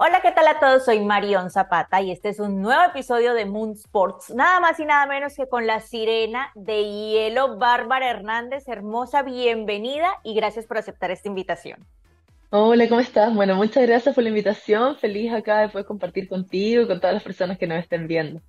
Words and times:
Hola, 0.00 0.20
¿qué 0.22 0.30
tal 0.30 0.46
a 0.46 0.60
todos? 0.60 0.84
Soy 0.84 1.00
Marion 1.00 1.50
Zapata 1.50 2.00
y 2.00 2.12
este 2.12 2.28
es 2.28 2.38
un 2.38 2.62
nuevo 2.62 2.80
episodio 2.84 3.34
de 3.34 3.46
Moon 3.46 3.72
Sports, 3.72 4.30
nada 4.32 4.60
más 4.60 4.78
y 4.78 4.84
nada 4.84 5.06
menos 5.06 5.34
que 5.34 5.48
con 5.48 5.66
la 5.66 5.80
sirena 5.80 6.52
de 6.54 6.84
hielo 6.84 7.58
Bárbara 7.58 8.08
Hernández. 8.08 8.68
Hermosa, 8.68 9.22
bienvenida 9.22 10.08
y 10.22 10.34
gracias 10.34 10.66
por 10.66 10.78
aceptar 10.78 11.10
esta 11.10 11.26
invitación. 11.26 11.84
Hola, 12.50 12.88
¿cómo 12.88 13.00
estás? 13.00 13.34
Bueno, 13.34 13.56
muchas 13.56 13.84
gracias 13.88 14.14
por 14.14 14.22
la 14.22 14.30
invitación. 14.30 14.96
Feliz 14.98 15.32
acá 15.32 15.62
de 15.62 15.68
poder 15.68 15.84
compartir 15.84 16.28
contigo 16.28 16.82
y 16.82 16.86
con 16.86 17.00
todas 17.00 17.14
las 17.14 17.24
personas 17.24 17.58
que 17.58 17.66
nos 17.66 17.80
estén 17.80 18.06
viendo. 18.06 18.40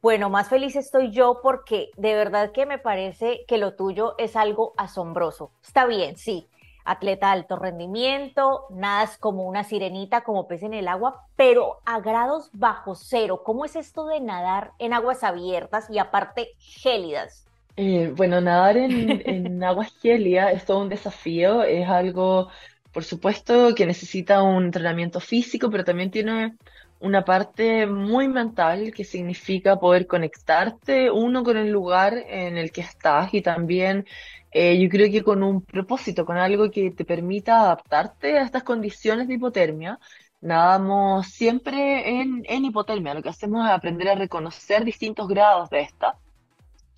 Bueno, 0.00 0.30
más 0.30 0.48
feliz 0.48 0.74
estoy 0.74 1.10
yo 1.10 1.40
porque 1.42 1.90
de 1.98 2.14
verdad 2.14 2.50
que 2.50 2.64
me 2.64 2.78
parece 2.78 3.44
que 3.46 3.58
lo 3.58 3.74
tuyo 3.74 4.14
es 4.16 4.36
algo 4.36 4.72
asombroso. 4.78 5.52
Está 5.62 5.84
bien, 5.84 6.16
sí, 6.16 6.48
atleta 6.84 7.26
de 7.28 7.32
alto 7.32 7.56
rendimiento, 7.56 8.66
nadas 8.70 9.18
como 9.18 9.44
una 9.44 9.64
sirenita, 9.64 10.22
como 10.22 10.46
pez 10.46 10.62
en 10.62 10.74
el 10.74 10.88
agua, 10.88 11.26
pero 11.36 11.78
a 11.84 12.00
grados 12.00 12.50
bajo 12.52 12.94
cero. 12.94 13.42
¿Cómo 13.44 13.64
es 13.64 13.76
esto 13.76 14.06
de 14.06 14.20
nadar 14.20 14.72
en 14.78 14.92
aguas 14.92 15.24
abiertas 15.24 15.88
y 15.90 15.98
aparte 15.98 16.50
gélidas? 16.58 17.46
Eh, 17.76 18.12
bueno, 18.16 18.40
nadar 18.40 18.76
en, 18.76 19.22
en 19.26 19.64
aguas 19.64 19.92
gélidas 20.00 20.54
es 20.54 20.64
todo 20.64 20.80
un 20.80 20.88
desafío, 20.88 21.62
es 21.62 21.88
algo, 21.88 22.48
por 22.92 23.04
supuesto, 23.04 23.74
que 23.74 23.86
necesita 23.86 24.42
un 24.42 24.64
entrenamiento 24.64 25.20
físico, 25.20 25.70
pero 25.70 25.84
también 25.84 26.10
tiene 26.10 26.56
una 27.02 27.24
parte 27.24 27.86
muy 27.86 28.28
mental 28.28 28.92
que 28.94 29.04
significa 29.04 29.76
poder 29.76 30.06
conectarte 30.06 31.10
uno 31.10 31.42
con 31.42 31.56
el 31.56 31.70
lugar 31.70 32.14
en 32.28 32.56
el 32.56 32.70
que 32.70 32.82
estás 32.82 33.34
y 33.34 33.42
también 33.42 34.06
eh, 34.52 34.78
yo 34.80 34.88
creo 34.88 35.10
que 35.10 35.22
con 35.22 35.42
un 35.42 35.62
propósito, 35.62 36.24
con 36.24 36.36
algo 36.36 36.70
que 36.70 36.90
te 36.90 37.04
permita 37.04 37.60
adaptarte 37.62 38.38
a 38.38 38.42
estas 38.42 38.62
condiciones 38.62 39.28
de 39.28 39.34
hipotermia. 39.34 39.98
Nadamos 40.40 41.28
siempre 41.28 42.20
en, 42.20 42.44
en 42.48 42.64
hipotermia, 42.64 43.14
lo 43.14 43.22
que 43.22 43.28
hacemos 43.28 43.64
es 43.64 43.70
aprender 43.72 44.08
a 44.08 44.14
reconocer 44.16 44.84
distintos 44.84 45.28
grados 45.28 45.70
de 45.70 45.80
esta 45.80 46.16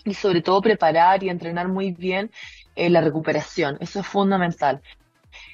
y 0.04 0.14
sobre 0.14 0.42
todo 0.42 0.60
preparar 0.60 1.22
y 1.22 1.28
entrenar 1.28 1.68
muy 1.68 1.92
bien 1.92 2.30
eh, 2.76 2.90
la 2.90 3.00
recuperación. 3.00 3.76
Eso 3.80 4.00
es 4.00 4.06
fundamental. 4.06 4.82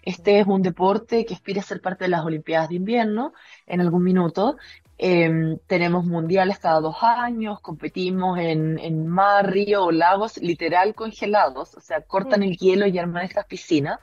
Este 0.02 0.40
es 0.40 0.46
un 0.46 0.62
deporte 0.62 1.24
que 1.24 1.34
aspira 1.34 1.60
a 1.60 1.64
ser 1.64 1.80
parte 1.80 2.04
de 2.04 2.10
las 2.10 2.24
Olimpiadas 2.24 2.68
de 2.68 2.76
invierno 2.76 3.32
en 3.66 3.80
algún 3.80 4.02
minuto. 4.02 4.56
Em, 4.98 5.58
tenemos 5.66 6.04
mundiales 6.04 6.58
cada 6.58 6.80
dos 6.80 6.96
años, 7.02 7.60
competimos 7.60 8.38
en, 8.38 8.78
en 8.78 9.06
mar, 9.06 9.50
río 9.50 9.84
o 9.84 9.92
lagos 9.92 10.36
literal 10.38 10.94
congelados, 10.94 11.74
o 11.74 11.80
sea, 11.80 12.02
cortan 12.02 12.42
el 12.42 12.56
hielo 12.58 12.86
y 12.86 12.98
arman 12.98 13.24
estas 13.24 13.46
piscinas. 13.46 13.98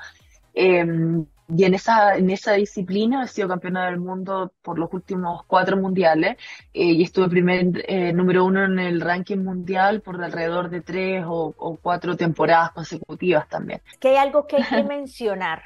Em, 0.55 1.27
y 1.49 1.63
en 1.63 1.73
esa, 1.73 2.15
en 2.15 2.29
esa 2.29 2.53
disciplina 2.53 3.23
he 3.23 3.27
sido 3.27 3.47
campeona 3.47 3.85
del 3.85 3.99
mundo 3.99 4.51
por 4.61 4.77
los 4.77 4.91
últimos 4.93 5.43
cuatro 5.45 5.77
mundiales 5.77 6.37
eh, 6.73 6.83
y 6.83 7.03
estuve 7.03 7.29
primer 7.29 7.85
eh, 7.87 8.11
número 8.13 8.43
uno 8.43 8.65
en 8.65 8.79
el 8.79 8.99
ranking 8.99 9.37
mundial 9.37 10.01
por 10.01 10.21
alrededor 10.21 10.69
de 10.69 10.81
tres 10.81 11.23
o, 11.25 11.53
o 11.57 11.77
cuatro 11.77 12.17
temporadas 12.17 12.71
consecutivas 12.71 13.47
también. 13.47 13.81
Que 13.99 14.09
hay 14.09 14.17
algo 14.17 14.45
que 14.47 14.57
hay 14.57 14.63
que 14.63 14.83
mencionar. 14.87 15.63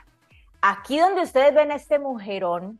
Aquí 0.62 1.00
donde 1.00 1.24
ustedes 1.24 1.56
ven 1.56 1.72
a 1.72 1.76
este 1.76 1.98
mujerón, 1.98 2.80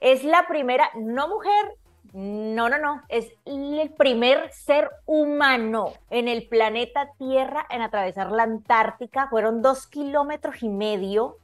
es 0.00 0.24
la 0.24 0.46
primera, 0.46 0.90
no 0.94 1.28
mujer, 1.28 1.64
no, 2.12 2.68
no, 2.68 2.78
no, 2.78 3.02
es 3.08 3.32
el 3.46 3.90
primer 3.96 4.52
ser 4.52 4.90
humano 5.06 5.94
en 6.10 6.28
el 6.28 6.46
planeta 6.46 7.08
Tierra 7.18 7.66
en 7.70 7.80
atravesar 7.80 8.30
la 8.30 8.42
Antártica. 8.42 9.28
Fueron 9.30 9.62
dos 9.62 9.86
kilómetros 9.86 10.62
y 10.62 10.68
medio 10.68 11.38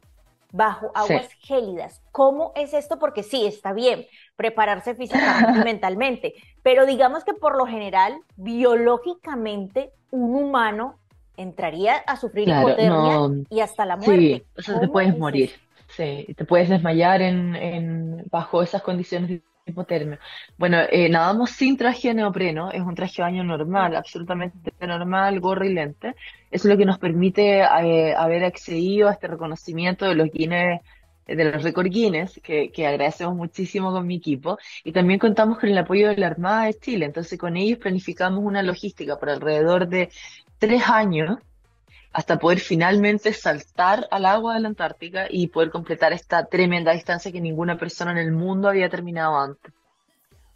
bajo 0.53 0.91
aguas 0.95 1.29
gélidas. 1.41 2.03
¿Cómo 2.13 2.53
es 2.57 2.75
esto? 2.75 2.99
Porque 2.99 3.23
sí, 3.23 3.47
está 3.47 3.73
bien 3.73 4.07
prepararse 4.37 4.95
físicamente 4.95 5.61
y 5.61 5.65
mentalmente, 5.65 6.35
pero 6.63 6.87
digamos 6.87 7.25
que 7.25 7.35
por 7.35 7.57
lo 7.57 7.67
general, 7.67 8.19
biológicamente, 8.37 9.93
un 10.11 10.35
humano 10.35 10.99
entraría 11.37 11.97
a 11.97 12.17
sufrir 12.17 12.49
hipotermia 12.49 13.45
y 13.49 13.61
hasta 13.61 13.87
la 13.87 13.97
muerte. 13.97 14.17
Sí, 14.17 14.43
o 14.57 14.63
sea, 14.63 14.81
te 14.81 14.89
puedes 14.89 15.17
morir. 15.17 15.51
Sí, 15.97 16.27
te 16.37 16.45
puedes 16.45 16.69
desmayar 16.69 17.21
en, 17.21 17.57
en, 17.57 18.25
bajo 18.31 18.63
esas 18.63 18.83
condiciones 18.83 19.41
hipotermia. 19.67 20.19
Bueno, 20.59 20.79
eh, 20.91 21.09
nadamos 21.09 21.51
sin 21.51 21.77
traje 21.77 22.09
de 22.09 22.15
neopreno, 22.15 22.71
es 22.71 22.81
un 22.81 22.95
traje 22.95 23.17
de 23.19 23.23
baño 23.23 23.45
normal, 23.45 23.97
absolutamente 23.97 24.73
normal, 24.81 25.41
gorro 25.41 25.65
y 25.65 25.73
lente. 25.73 26.15
Eso 26.51 26.69
es 26.69 26.73
lo 26.73 26.79
que 26.79 26.85
nos 26.85 26.99
permite 26.99 27.61
eh, 27.61 28.15
haber 28.15 28.45
accedido 28.45 29.09
a 29.09 29.13
este 29.13 29.29
reconocimiento 29.29 30.07
de 30.07 30.15
los 30.15 30.31
Guinness, 30.31 30.81
de 31.27 31.45
los 31.45 31.63
récord 31.63 31.87
Guinness, 31.89 32.41
que, 32.43 32.71
que 32.73 32.87
agradecemos 32.87 33.37
muchísimo 33.37 33.93
con 33.93 34.07
mi 34.07 34.17
equipo. 34.17 34.59
Y 34.85 34.93
también 34.93 35.19
contamos 35.21 35.59
con 35.59 35.69
el 35.71 35.79
apoyo 35.79 36.09
de 36.09 36.17
la 36.17 36.27
Armada 36.29 36.67
de 36.67 36.75
Chile, 36.75 37.07
entonces 37.07 37.39
con 37.39 37.57
ellos 37.57 37.79
planificamos 37.79 38.41
una 38.43 38.63
logística 38.63 39.19
por 39.19 39.31
alrededor 39.31 39.89
de 39.89 40.11
tres 40.59 40.83
años 40.89 41.39
hasta 42.13 42.39
poder 42.39 42.59
finalmente 42.59 43.33
saltar 43.33 44.09
al 44.11 44.27
agua 44.27 44.55
de 44.55 44.61
la 44.61 44.69
Antártica 44.69 45.27
y 45.31 45.47
poder 45.47 45.71
completar 45.71 46.13
esta 46.13 46.47
tremenda 46.47 46.93
distancia 46.93 47.31
que 47.31 47.41
ninguna 47.41 47.79
persona 47.79 48.11
en 48.13 48.19
el 48.19 48.33
mundo 48.33 48.69
había 48.69 48.89
terminado 48.89 49.37
antes. 49.37 49.73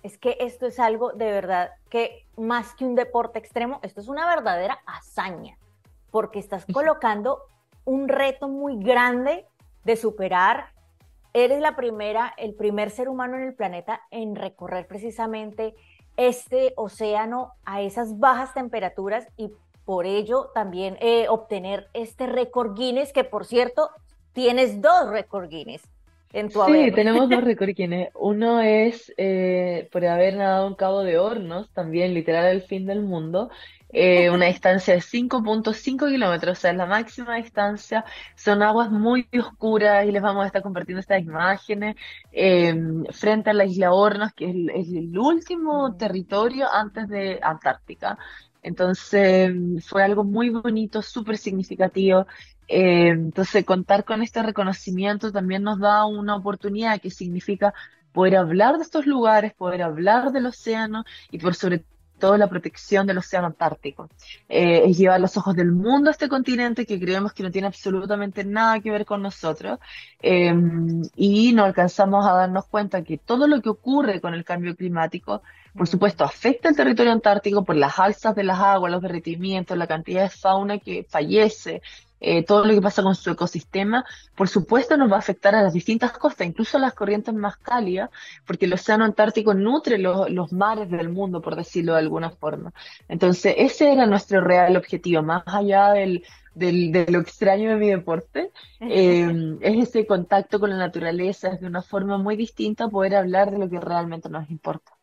Es 0.03 0.19
que 0.19 0.37
esto 0.41 0.67
es 0.67 0.79
algo 0.79 1.13
de 1.13 1.31
verdad 1.31 1.71
que 1.89 2.27
más 2.37 2.75
que 2.75 2.85
un 2.85 2.95
deporte 2.95 3.39
extremo, 3.39 3.79
esto 3.83 4.01
es 4.01 4.09
una 4.09 4.27
verdadera 4.27 4.81
hazaña, 4.85 5.57
porque 6.11 6.39
estás 6.39 6.67
colocando 6.73 7.39
un 7.85 8.09
reto 8.09 8.49
muy 8.49 8.77
grande 8.83 9.47
de 9.85 9.97
superar. 9.97 10.73
Eres 11.33 11.61
la 11.61 11.77
primera, 11.77 12.35
el 12.37 12.55
primer 12.55 12.91
ser 12.91 13.09
humano 13.09 13.37
en 13.37 13.45
el 13.45 13.55
planeta 13.55 14.03
en 14.11 14.35
recorrer 14.35 14.87
precisamente 14.87 15.75
este 16.17 16.75
océano 16.77 17.53
a 17.65 17.81
esas 17.81 18.19
bajas 18.19 18.55
temperaturas 18.55 19.27
y 19.37 19.51
por 19.85 20.07
ello 20.07 20.51
también 20.55 20.97
eh, 21.01 21.27
obtener 21.29 21.89
este 21.93 22.27
récord 22.27 22.75
Guinness, 22.75 23.13
que 23.13 23.25
por 23.25 23.45
cierto, 23.45 23.91
tienes 24.33 24.81
dos 24.81 25.09
récord 25.11 25.49
Guinness 25.49 25.83
en 26.33 26.49
tu 26.49 26.65
Sí, 26.65 26.91
tenemos 26.93 27.29
dos 27.29 27.45
récord 27.45 27.71
Guinness. 27.71 28.09
Uno 28.15 28.61
es 28.61 29.13
eh, 29.17 29.89
por 29.93 30.05
haber 30.07 30.37
nadado 30.37 30.67
un 30.67 30.75
cabo 30.75 31.03
de 31.03 31.19
hornos, 31.19 31.71
también 31.73 32.15
literal 32.15 32.47
el 32.47 32.63
fin 32.63 32.87
del 32.87 33.03
mundo, 33.03 33.51
eh, 33.91 34.31
una 34.31 34.47
distancia 34.55 34.95
de 34.95 35.01
5.5 35.01 36.09
kilómetros, 36.09 36.59
o 36.59 36.61
sea, 36.63 36.71
es 36.71 36.77
la 36.79 36.87
máxima 36.87 37.37
distancia. 37.37 38.07
Son 38.37 38.63
aguas 38.63 38.91
muy 38.91 39.29
oscuras 39.39 40.07
y 40.07 40.13
les 40.13 40.23
vamos 40.23 40.45
a 40.45 40.47
estar 40.47 40.63
compartiendo 40.63 41.01
estas 41.01 41.21
imágenes 41.21 41.95
frente 43.11 43.51
a 43.51 43.53
la 43.53 43.67
isla 43.67 43.93
Hornos, 43.93 44.33
que 44.33 44.49
es 44.49 44.57
es 44.75 44.89
el 44.89 45.17
último 45.19 45.95
territorio 45.97 46.67
antes 46.73 47.07
de 47.09 47.39
Antártica. 47.43 48.19
Entonces 48.65 49.53
fue 49.87 50.03
algo 50.03 50.25
muy 50.25 50.49
bonito, 50.49 51.03
súper 51.03 51.37
significativo. 51.39 52.27
Eh, 52.67 53.09
entonces 53.09 53.65
contar 53.65 54.05
con 54.05 54.23
este 54.23 54.43
reconocimiento 54.43 55.31
también 55.31 55.63
nos 55.63 55.79
da 55.79 56.07
una 56.07 56.35
oportunidad 56.35 57.01
que 57.01 57.11
significa 57.11 57.75
poder 58.13 58.37
hablar 58.37 58.79
de 58.79 58.85
estos 58.85 59.07
lugares, 59.07 59.53
poder 59.53 59.83
hablar 59.83 60.33
del 60.33 60.47
océano 60.47 61.05
y 61.31 61.39
por 61.39 61.55
sobre 61.55 61.85
todo 62.25 62.39
la 62.39 62.49
protección 62.49 63.07
del 63.07 63.19
océano 63.19 63.49
Antártico. 63.49 64.09
Eh, 64.49 64.85
es 64.87 64.97
llevar 64.97 65.21
los 65.21 65.37
ojos 65.37 65.55
del 65.55 65.73
mundo 65.73 66.09
a 66.09 66.13
este 66.13 66.27
continente 66.27 66.87
que 66.87 66.99
creemos 66.99 67.35
que 67.35 67.43
no 67.43 67.51
tiene 67.51 67.67
absolutamente 67.67 68.47
nada 68.47 68.81
que 68.81 68.91
ver 68.91 69.05
con 69.05 69.21
nosotros 69.21 69.79
eh, 70.23 70.55
y 71.17 71.53
no 71.53 71.65
alcanzamos 71.65 72.25
a 72.25 72.33
darnos 72.33 72.65
cuenta 72.65 73.03
que 73.03 73.19
todo 73.19 73.47
lo 73.47 73.61
que 73.61 73.69
ocurre 73.69 74.23
con 74.23 74.33
el 74.33 74.43
cambio 74.43 74.75
climático 74.75 75.43
por 75.77 75.89
supuesto, 75.89 76.25
afecta 76.25 76.69
el 76.69 76.77
territorio 76.77 77.11
antártico 77.11 77.65
por 77.65 77.75
las 77.75 77.99
alzas 77.99 78.37
de 78.37 78.45
las 78.45 78.61
aguas, 78.61 78.93
los 78.93 79.03
derretimientos, 79.03 79.77
la 79.77 79.89
cantidad 79.89 80.23
de 80.23 80.31
fauna 80.31 80.79
que 80.79 81.05
fallece, 81.11 81.83
eh, 82.27 82.43
todo 82.43 82.65
lo 82.65 82.73
que 82.75 82.81
pasa 82.81 83.03
con 83.03 83.15
su 83.15 83.31
ecosistema, 83.31 84.05
por 84.35 84.49
supuesto 84.49 84.97
nos 84.97 85.11
va 85.11 85.17
a 85.17 85.19
afectar 85.19 85.55
a 85.55 85.63
las 85.63 85.75
distintas 85.75 86.13
costas, 86.13 86.47
incluso 86.47 86.79
a 86.79 86.81
las 86.81 86.95
corrientes 86.95 87.35
más 87.35 87.57
cálidas, 87.59 88.11
porque 88.47 88.65
el 88.65 88.73
océano 88.73 89.05
Antártico 89.05 89.53
nutre 89.53 89.99
los 89.99 90.53
mares 90.53 90.91
del 90.91 91.11
mundo, 91.11 91.43
por 91.43 91.55
decirlo 91.57 91.93
de 91.93 91.99
alguna 91.99 92.31
forma. 92.31 92.73
Entonces, 93.09 93.55
ese 93.59 93.93
era 93.93 94.07
nuestro 94.07 94.41
real 94.41 94.77
objetivo, 94.77 95.23
más 95.23 95.43
allá 95.47 95.93
del, 95.93 96.25
del, 96.55 96.93
de 96.93 97.07
lo 97.11 97.21
extraño 97.21 97.71
de 97.71 97.77
mi 97.77 97.89
deporte, 97.91 98.51
eh, 98.81 99.59
es 99.61 99.89
ese 99.89 100.07
contacto 100.07 100.59
con 100.61 100.71
la 100.71 100.77
naturaleza, 100.79 101.49
es 101.49 101.61
de 101.61 101.67
una 101.67 101.83
forma 101.83 102.17
muy 102.19 102.37
distinta 102.37 102.89
poder 102.89 103.17
hablar 103.17 103.51
de 103.51 103.59
lo 103.59 103.69
que 103.69 103.81
realmente 103.81 104.29
nos 104.31 104.49
importa. 104.51 104.94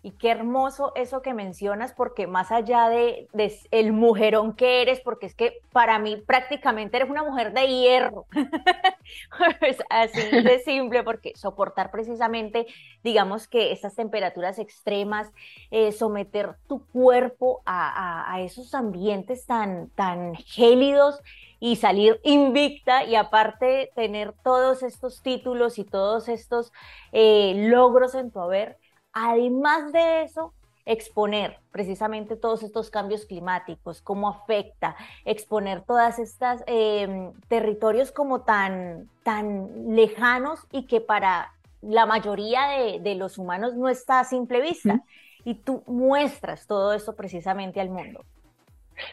Y 0.00 0.12
qué 0.12 0.30
hermoso 0.30 0.92
eso 0.94 1.22
que 1.22 1.34
mencionas, 1.34 1.92
porque 1.92 2.28
más 2.28 2.52
allá 2.52 2.88
de, 2.88 3.28
el 3.72 3.92
mujerón 3.92 4.54
que 4.54 4.80
eres, 4.80 5.00
porque 5.00 5.26
es 5.26 5.34
que 5.34 5.60
para 5.72 5.98
mí 5.98 6.16
prácticamente 6.16 6.96
eres 6.96 7.10
una 7.10 7.24
mujer 7.24 7.52
de 7.52 7.66
hierro, 7.66 8.26
es 9.60 9.78
así 9.90 10.20
de 10.30 10.58
simple, 10.64 11.02
porque 11.02 11.32
soportar 11.34 11.90
precisamente, 11.90 12.66
digamos 13.02 13.48
que 13.48 13.72
estas 13.72 13.96
temperaturas 13.96 14.60
extremas, 14.60 15.32
eh, 15.72 15.90
someter 15.90 16.54
tu 16.68 16.86
cuerpo 16.86 17.62
a, 17.66 18.32
a, 18.32 18.40
esos 18.40 18.74
ambientes 18.74 19.46
tan, 19.46 19.90
tan 19.90 20.36
gélidos 20.36 21.20
y 21.60 21.76
salir 21.76 22.20
invicta 22.22 23.04
y 23.04 23.16
aparte 23.16 23.90
tener 23.94 24.32
todos 24.44 24.82
estos 24.82 25.22
títulos 25.22 25.78
y 25.78 25.84
todos 25.84 26.28
estos 26.28 26.72
eh, 27.12 27.54
logros 27.56 28.14
en 28.14 28.30
tu 28.30 28.40
haber, 28.40 28.78
además 29.26 29.92
de 29.92 30.22
eso, 30.22 30.52
exponer 30.88 31.58
precisamente 31.70 32.34
todos 32.34 32.62
estos 32.62 32.88
cambios 32.90 33.26
climáticos, 33.26 34.00
cómo 34.00 34.28
afecta, 34.28 34.96
exponer 35.26 35.82
todas 35.82 36.18
estas 36.18 36.64
em, 36.66 37.32
territorios 37.48 38.10
como 38.10 38.40
tan, 38.40 39.08
tan 39.22 39.94
lejanos 39.94 40.60
y 40.72 40.86
que 40.86 41.02
para 41.02 41.52
la 41.82 42.06
mayoría 42.06 42.60
de, 43.00 43.14
los 43.14 43.36
humanos 43.36 43.74
no 43.74 43.88
está 43.88 44.20
a 44.20 44.24
simple 44.24 44.60
vista. 44.60 45.02
Y 45.44 45.54
tú 45.54 45.82
muestras 45.86 46.66
todo 46.66 46.92
eso 46.92 47.14
precisamente 47.14 47.80
al 47.80 47.90
mundo. 47.90 48.24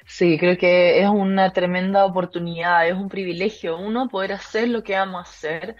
Sí, 0.05 0.37
creo 0.39 0.57
que 0.57 1.01
es 1.01 1.07
una 1.07 1.53
tremenda 1.53 2.05
oportunidad, 2.05 2.87
es 2.87 2.95
un 2.95 3.09
privilegio 3.09 3.77
uno 3.77 4.09
poder 4.09 4.33
hacer 4.33 4.67
lo 4.69 4.83
que 4.83 4.95
amo 4.95 5.19
hacer 5.19 5.75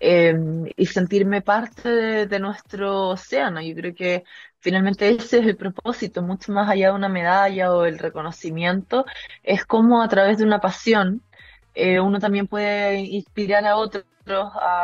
eh, 0.00 0.34
y 0.76 0.86
sentirme 0.86 1.42
parte 1.42 2.26
de, 2.26 2.38
nuestro 2.38 3.08
océano. 3.10 3.60
Yo 3.60 3.74
creo 3.74 3.94
que 3.94 4.24
finalmente 4.60 5.08
ese 5.08 5.40
es 5.40 5.46
el 5.46 5.56
propósito, 5.56 6.22
mucho 6.22 6.52
más 6.52 6.68
allá 6.70 6.88
de 6.88 6.94
una 6.94 7.08
medalla 7.08 7.72
o 7.72 7.84
el 7.84 7.98
reconocimiento, 7.98 9.04
es 9.42 9.64
como 9.64 10.02
a 10.02 10.08
través 10.08 10.38
de 10.38 10.44
una 10.44 10.60
pasión 10.60 11.22
eh, 11.74 12.00
uno 12.00 12.18
también 12.18 12.48
puede 12.48 13.00
inspirar 13.00 13.64
a 13.64 13.76
otros 13.76 14.04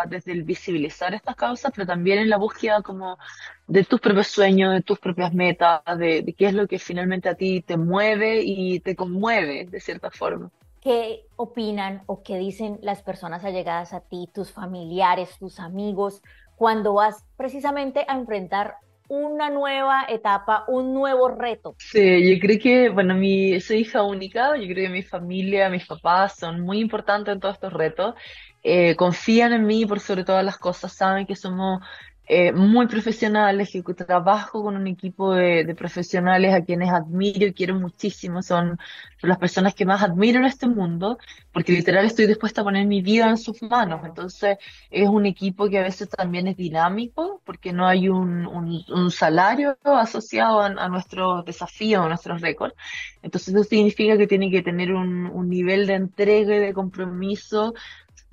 desde 0.08 0.32
el 0.32 0.44
visibilizar 0.44 1.12
estas 1.12 1.36
causas, 1.36 1.72
pero 1.74 1.86
también 1.86 2.18
en 2.18 2.30
la 2.30 2.36
búsqueda 2.38 2.82
como 2.82 3.18
de 3.66 3.84
tus 3.84 4.00
propios 4.00 4.28
sueños, 4.28 4.72
de 4.72 4.82
tus 4.82 4.98
propias 4.98 5.34
metas, 5.34 5.82
de, 5.98 6.34
qué 6.38 6.46
es 6.46 6.54
lo 6.54 6.66
que 6.66 6.78
finalmente 6.78 7.28
a 7.28 7.34
ti 7.34 7.62
te 7.62 7.76
mueve 7.76 8.42
y 8.44 8.80
te 8.80 8.96
conmueve 8.96 9.66
de 9.68 9.80
cierta 9.80 10.10
forma. 10.10 10.50
¿Qué 10.84 11.24
opinan 11.36 12.02
o 12.04 12.22
qué 12.22 12.36
dicen 12.36 12.78
las 12.82 13.02
personas 13.02 13.42
allegadas 13.42 13.94
a 13.94 14.00
ti, 14.00 14.28
tus 14.34 14.52
familiares, 14.52 15.38
tus 15.38 15.58
amigos, 15.58 16.20
cuando 16.56 16.92
vas 16.92 17.24
precisamente 17.38 18.04
a 18.06 18.16
enfrentar 18.16 18.74
una 19.08 19.50
nueva 19.50 20.04
etapa, 20.08 20.64
un 20.68 20.94
nuevo 20.94 21.28
reto. 21.28 21.74
Sí, 21.78 22.34
yo 22.34 22.40
creo 22.40 22.58
que, 22.58 22.88
bueno, 22.88 23.14
mi, 23.14 23.60
soy 23.60 23.78
hija 23.78 24.02
única, 24.02 24.56
yo 24.56 24.64
creo 24.64 24.86
que 24.86 24.92
mi 24.92 25.02
familia, 25.02 25.68
mis 25.68 25.86
papás 25.86 26.36
son 26.38 26.60
muy 26.60 26.80
importantes 26.80 27.34
en 27.34 27.40
todos 27.40 27.54
estos 27.54 27.72
retos. 27.72 28.14
Eh, 28.62 28.96
confían 28.96 29.52
en 29.52 29.66
mí 29.66 29.84
por 29.84 30.00
sobre 30.00 30.24
todas 30.24 30.44
las 30.44 30.56
cosas, 30.56 30.92
saben 30.92 31.26
que 31.26 31.36
somos 31.36 31.80
eh, 32.26 32.52
muy 32.52 32.86
profesionales, 32.86 33.70
que 33.70 33.94
trabajo 33.94 34.62
con 34.62 34.76
un 34.76 34.86
equipo 34.86 35.34
de, 35.34 35.74
profesionales 35.74 36.54
a 36.54 36.64
quienes 36.64 36.90
admiro 36.90 37.46
y 37.46 37.52
quiero 37.52 37.74
muchísimo, 37.74 38.42
son, 38.42 38.78
las 39.20 39.38
personas 39.38 39.74
que 39.74 39.84
más 39.84 40.02
admiro 40.02 40.38
en 40.38 40.46
este 40.46 40.66
mundo, 40.66 41.18
porque 41.52 41.72
literal 41.72 42.04
estoy 42.06 42.26
dispuesta 42.26 42.60
a 42.60 42.64
poner 42.64 42.86
mi 42.86 43.02
vida 43.02 43.28
en 43.28 43.36
sus 43.38 43.62
manos. 43.62 44.00
Entonces 44.04 44.58
es 44.90 45.08
un 45.08 45.26
equipo 45.26 45.68
que 45.68 45.78
a 45.78 45.82
veces 45.82 46.08
también 46.08 46.46
es 46.46 46.56
dinámico, 46.56 47.42
porque 47.44 47.72
no 47.72 47.86
hay 47.86 48.08
un, 48.08 48.46
un, 48.46 49.10
salario 49.10 49.76
asociado 49.84 50.60
a, 50.60 50.66
a 50.66 50.88
nuestros 50.88 51.44
desafíos, 51.44 52.04
a 52.04 52.08
nuestros 52.08 52.40
récords. 52.40 52.74
Entonces 53.22 53.54
eso 53.54 53.64
significa 53.64 54.16
que 54.18 54.26
tiene 54.26 54.50
que 54.50 54.62
tener 54.62 54.92
un, 54.92 55.26
un 55.26 55.48
nivel 55.48 55.86
de 55.86 55.94
entrega 55.94 56.56
y 56.56 56.60
de 56.60 56.72
compromiso 56.74 57.74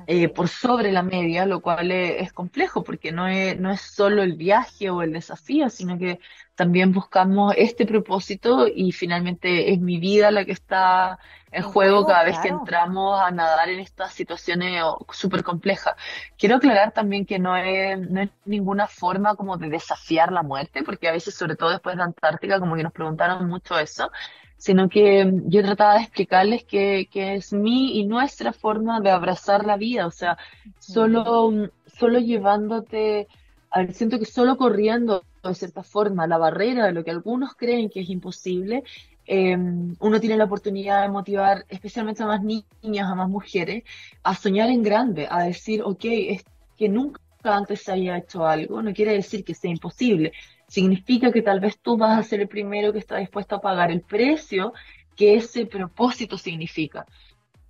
eh, 0.08 0.30
por 0.30 0.48
sobre 0.48 0.92
la 0.92 1.04
media, 1.04 1.46
lo 1.46 1.62
cual 1.62 1.92
es, 1.92 2.34
complejo 2.34 2.84
porque 2.84 3.12
no 3.12 3.28
es, 3.28 3.60
no 3.60 3.72
es 3.72 3.82
solo 3.82 4.24
el 4.24 4.34
viaje 4.34 4.90
o 4.90 5.02
el 5.02 5.14
desafío, 5.14 5.70
sino 5.70 5.98
que 5.98 6.20
también 6.56 6.92
buscamos 6.92 7.54
este 7.58 7.86
propósito 7.86 8.68
y 8.68 8.92
finalmente 8.92 9.72
es 9.72 9.80
mi 9.80 10.00
vida 10.00 10.32
la 10.32 10.46
que 10.46 10.52
está 10.52 11.18
en 11.52 11.64
juego 11.64 12.06
cada 12.06 12.24
vez 12.24 12.40
que 12.40 12.48
entramos 12.48 13.20
a 13.20 13.32
nadar 13.32 13.70
en 13.70 13.80
estas 13.80 14.14
situaciones 14.14 14.84
súper 15.12 15.44
complejas. 15.44 15.96
Quiero 16.38 16.56
aclarar 16.56 16.92
también 16.92 17.26
que 17.26 17.40
no 17.40 17.56
es, 17.58 18.00
no 18.00 18.22
es 18.22 18.30
ninguna 18.46 18.88
forma 18.88 19.36
como 19.36 19.58
de 19.58 19.70
desafiar 19.70 20.32
la 20.32 20.44
muerte, 20.44 20.84
porque 20.84 21.10
a 21.10 21.12
veces, 21.12 21.36
sobre 21.36 21.56
todo 21.56 21.72
después 21.72 21.98
de 21.98 22.04
Antártica, 22.04 22.60
como 22.60 22.76
que 22.76 22.84
nos 22.84 22.94
preguntaron 22.94 23.48
mucho 23.48 23.78
eso, 23.78 24.12
sino 24.56 24.88
que 24.88 25.30
yo 25.46 25.64
trataba 25.64 25.96
de 25.96 26.04
explicarles 26.04 26.64
que, 26.64 27.10
que, 27.12 27.36
es 27.36 27.52
mi 27.52 28.00
y 28.00 28.06
nuestra 28.06 28.54
forma 28.54 29.02
de 29.02 29.10
abrazar 29.10 29.66
la 29.66 29.76
vida, 29.76 30.06
o 30.06 30.12
sea, 30.12 30.38
solo, 30.80 31.52
solo 31.88 32.20
llevándote, 32.20 33.28
a 33.72 33.88
siento 33.88 34.20
que 34.20 34.26
solo 34.26 34.58
corriendo 34.58 35.24
de 35.50 35.56
cierta 35.56 35.84
forma 35.84 36.28
la 36.28 36.38
barrera 36.38 36.86
de 36.86 36.94
lo 36.94 37.04
que 37.04 37.12
algunos 37.12 37.56
creen 37.56 37.90
que 37.90 38.02
es 38.02 38.10
imposible, 38.10 38.84
eh, 39.26 39.56
uno 39.56 40.20
tiene 40.20 40.38
la 40.38 40.46
oportunidad 40.46 41.04
de 41.04 41.10
motivar 41.10 41.66
especialmente 41.70 42.24
a 42.24 42.28
más 42.28 42.42
niñas, 42.44 43.10
a 43.10 43.16
más 43.16 43.30
mujeres, 43.30 43.84
a 44.24 44.36
soñar 44.36 44.70
en 44.70 44.84
grande, 44.84 45.28
a 45.30 45.44
decir, 45.44 45.82
ok, 45.84 46.04
es 46.04 46.44
que 46.78 46.90
nunca 46.90 47.20
antes 47.44 47.82
se 47.82 47.92
haya 47.92 48.18
hecho 48.18 48.46
algo, 48.46 48.82
no 48.82 48.94
quiere 48.94 49.14
decir 49.14 49.44
que 49.44 49.54
sea 49.54 49.72
imposible, 49.72 50.34
significa 50.68 51.32
que 51.32 51.42
tal 51.42 51.60
vez 51.60 51.80
tú 51.80 51.98
vas 51.98 52.18
a 52.18 52.24
ser 52.24 52.42
el 52.42 52.48
primero 52.48 52.94
que 52.94 53.00
está 53.00 53.18
dispuesto 53.18 53.56
a 53.56 53.62
pagar 53.62 53.92
el 53.92 54.02
precio 54.02 54.74
que 55.16 55.36
ese 55.36 55.66
propósito 55.66 56.38
significa. 56.38 57.06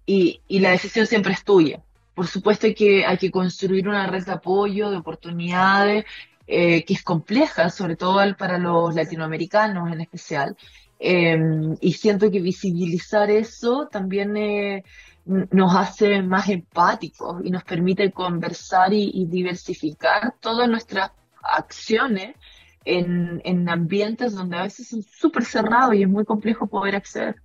Y, 0.06 0.42
y 0.48 0.60
la 0.60 0.72
decisión 0.72 1.06
siempre 1.08 1.34
es 1.34 1.44
tuya. 1.44 1.82
Por 2.14 2.28
supuesto 2.28 2.68
que, 2.76 3.06
hay 3.06 3.18
que 3.18 3.32
construir 3.32 3.88
una 3.88 4.08
red 4.08 4.26
de 4.26 4.32
apoyo, 4.34 4.92
de 4.92 4.98
oportunidades, 4.98 6.06
eh, 6.48 6.84
que 6.86 6.94
es 6.94 7.04
compleja, 7.04 7.70
sobre 7.70 7.96
todo 7.96 8.20
para 8.38 8.58
los 8.58 8.94
latinoamericanos 8.96 9.92
en 9.92 10.02
especial. 10.02 10.58
Em, 11.00 11.76
y 11.82 11.94
siento 11.94 12.30
que 12.30 12.40
visibilizar 12.40 13.30
eso 13.32 13.88
también 13.92 14.38
eh, 14.38 14.84
nos 15.26 15.76
hace 15.76 16.22
más 16.22 16.50
empáticos 16.50 17.42
y 17.44 17.50
nos 17.50 17.64
permite 17.64 18.12
conversar 18.12 18.94
y, 18.94 19.12
y 19.14 19.26
diversificar 19.26 20.36
todas 20.40 20.70
nuestras 20.70 21.12
acciones 21.44 22.36
en, 22.86 23.70
ambientes 23.70 24.34
donde 24.34 24.58
a 24.58 24.64
veces 24.64 24.88
son 24.90 25.04
súper 25.04 25.46
cerrados 25.46 25.96
y 25.96 26.04
es 26.04 26.10
muy 26.10 26.26
complejo 26.26 26.68
poder 26.68 26.96
acceder. 26.96 27.36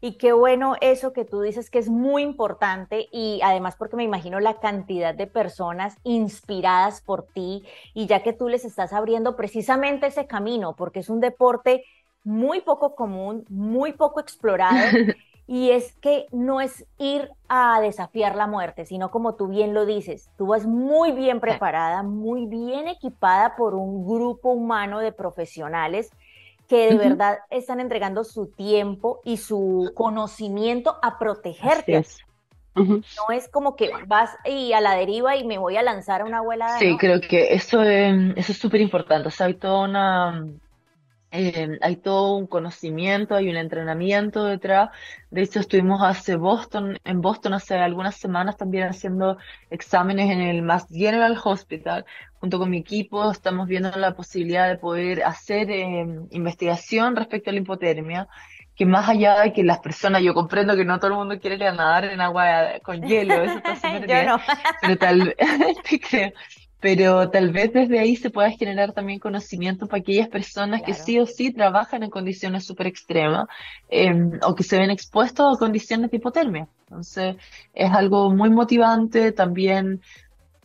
Y 0.00 0.12
qué 0.12 0.32
bueno 0.32 0.76
eso 0.80 1.12
que 1.12 1.24
tú 1.24 1.40
dices 1.40 1.70
que 1.70 1.78
es 1.78 1.88
muy 1.88 2.22
importante 2.22 3.08
y 3.10 3.40
además 3.42 3.76
porque 3.76 3.96
me 3.96 4.04
imagino 4.04 4.38
la 4.40 4.60
cantidad 4.60 5.14
de 5.14 5.26
personas 5.26 5.96
inspiradas 6.04 7.00
por 7.00 7.26
ti 7.26 7.64
y 7.94 8.06
ya 8.06 8.22
que 8.22 8.32
tú 8.32 8.48
les 8.48 8.64
estás 8.64 8.92
abriendo 8.92 9.36
precisamente 9.36 10.06
ese 10.06 10.26
camino, 10.26 10.76
porque 10.76 11.00
es 11.00 11.08
un 11.08 11.20
deporte 11.20 11.84
muy 12.22 12.60
poco 12.60 12.94
común, 12.94 13.44
muy 13.48 13.92
poco 13.92 14.20
explorado 14.20 14.78
Y 15.50 15.70
es 15.70 15.94
que 15.94 16.26
no 16.30 16.60
es 16.60 16.84
ir 16.98 17.30
a 17.48 17.80
desafiar 17.80 18.36
la 18.36 18.46
muerte, 18.46 18.84
sino 18.84 19.10
como 19.10 19.34
tú 19.34 19.48
bien 19.48 19.72
lo 19.72 19.86
dices, 19.86 20.28
tú 20.36 20.48
vas 20.48 20.66
muy 20.66 21.12
bien 21.12 21.40
preparada, 21.40 22.02
muy 22.02 22.44
bien 22.44 22.86
equipada 22.86 23.56
por 23.56 23.74
un 23.74 24.06
grupo 24.06 24.50
humano 24.50 24.98
de 24.98 25.10
profesionales 25.10 26.10
que 26.68 26.90
de 26.90 26.96
verdad 26.96 27.38
están 27.50 27.80
entregando 27.80 28.24
su 28.24 28.46
tiempo 28.46 29.20
y 29.24 29.38
su 29.38 29.90
conocimiento 29.94 30.98
a 31.02 31.18
protegerte. 31.18 32.04
No 32.74 33.02
es 33.34 33.48
como 33.48 33.74
que 33.74 33.90
vas 34.06 34.36
y 34.44 34.72
a 34.72 34.80
la 34.80 34.94
deriva 34.94 35.34
y 35.34 35.44
me 35.44 35.58
voy 35.58 35.76
a 35.76 35.82
lanzar 35.82 36.20
a 36.20 36.24
una 36.24 36.38
abuela. 36.38 36.78
Sí, 36.78 36.96
creo 36.96 37.20
que 37.20 37.54
eso, 37.54 37.82
eso 37.82 38.52
es 38.52 38.58
súper 38.58 38.80
importante. 38.80 39.26
O 39.28 39.30
sea, 39.32 39.46
hay 39.46 39.54
toda 39.54 39.80
una 39.80 40.46
eh, 41.30 41.78
hay 41.82 41.96
todo 41.96 42.36
un 42.36 42.46
conocimiento, 42.46 43.34
hay 43.34 43.50
un 43.50 43.56
entrenamiento 43.56 44.44
detrás. 44.44 44.90
De 45.30 45.42
hecho, 45.42 45.60
estuvimos 45.60 46.02
hace 46.02 46.36
Boston, 46.36 46.98
en 47.04 47.20
Boston 47.20 47.54
hace 47.54 47.74
algunas 47.76 48.16
semanas 48.16 48.56
también 48.56 48.88
haciendo 48.88 49.36
exámenes 49.70 50.30
en 50.30 50.40
el 50.40 50.62
Mass 50.62 50.86
General 50.90 51.36
Hospital. 51.42 52.06
Junto 52.40 52.58
con 52.58 52.70
mi 52.70 52.78
equipo 52.78 53.30
estamos 53.30 53.68
viendo 53.68 53.90
la 53.90 54.14
posibilidad 54.14 54.68
de 54.68 54.78
poder 54.78 55.22
hacer 55.24 55.70
eh, 55.70 56.06
investigación 56.30 57.16
respecto 57.16 57.50
a 57.50 57.52
la 57.52 57.60
hipotermia, 57.60 58.28
que 58.74 58.86
más 58.86 59.08
allá 59.08 59.40
de 59.40 59.52
que 59.52 59.64
las 59.64 59.80
personas, 59.80 60.22
yo 60.22 60.34
comprendo 60.34 60.76
que 60.76 60.84
no 60.84 60.98
todo 60.98 61.10
el 61.10 61.16
mundo 61.16 61.40
quiere 61.40 61.58
nadar 61.58 62.04
en 62.04 62.20
agua 62.20 62.78
con 62.84 63.02
hielo, 63.02 63.34
eso 63.42 63.56
está 63.56 63.74
súper 63.76 64.06
bien, 64.06 64.28
pero 64.80 64.96
tal, 64.96 65.36
te 65.90 66.00
creo, 66.00 66.32
pero 66.80 67.30
tal 67.30 67.50
vez 67.52 67.72
desde 67.72 67.98
ahí 67.98 68.16
se 68.16 68.30
pueda 68.30 68.50
generar 68.50 68.92
también 68.92 69.18
conocimiento 69.18 69.88
para 69.88 70.00
aquellas 70.00 70.28
personas 70.28 70.82
que 70.82 70.94
sí 70.94 71.18
o 71.18 71.26
sí 71.26 71.52
trabajan 71.52 72.02
en 72.04 72.10
condiciones 72.10 72.64
súper 72.66 72.86
extremas 72.86 73.46
em, 73.88 74.38
o 74.42 74.54
que 74.54 74.62
se 74.62 74.78
ven 74.78 74.90
expuestos 74.90 75.56
a 75.56 75.58
condiciones 75.58 76.10
de 76.10 76.18
hipotermia. 76.18 76.68
Entonces, 76.86 77.36
es 77.72 77.90
algo 77.92 78.30
muy 78.34 78.50
motivante 78.50 79.32
también. 79.32 80.00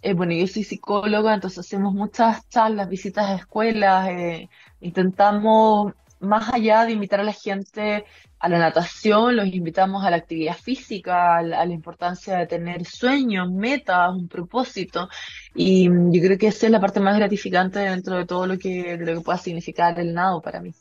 eh, 0.01 0.13
bueno, 0.13 0.34
yo 0.34 0.48
soy 0.48 0.63
psicóloga, 0.63 1.34
entonces 1.34 1.60
hacemos 1.60 1.93
muchas 1.93 2.48
charlas, 2.50 2.89
visitas 2.89 3.29
a 3.29 3.36
escuelas, 3.36 4.10
eh, 4.10 4.50
intentamos, 4.82 5.93
más 6.23 6.53
allá 6.53 6.85
de 6.85 6.93
invitar 6.93 7.19
a 7.19 7.23
la 7.23 7.33
gente 7.33 8.05
a 8.39 8.49
la 8.49 8.59
natación, 8.59 9.35
los 9.37 9.47
invitamos 9.47 10.03
a 10.05 10.09
la 10.11 10.17
actividad 10.17 10.55
física, 10.57 11.37
a 11.37 11.41
la, 11.43 11.61
a 11.61 11.65
la 11.65 11.73
importancia 11.73 12.37
de 12.37 12.47
tener 12.47 12.85
sueños, 12.85 13.51
metas, 13.51 14.11
un 14.13 14.27
propósito, 14.27 15.09
y 15.55 15.89
mm, 15.89 16.11
yo 16.13 16.21
creo 16.21 16.37
que 16.37 16.47
esa 16.47 16.65
es 16.67 16.71
la 16.71 16.81
parte 16.81 16.99
más 16.99 17.17
gratificante 17.17 17.79
dentro 17.79 18.17
de 18.17 18.25
todo 18.25 18.47
lo 18.47 18.57
que, 18.57 18.97
lo 18.99 19.13
que 19.15 19.21
pueda 19.21 19.37
significar 19.37 19.99
el 19.99 20.13
nado 20.13 20.41
para 20.41 20.61
mí. 20.61 20.71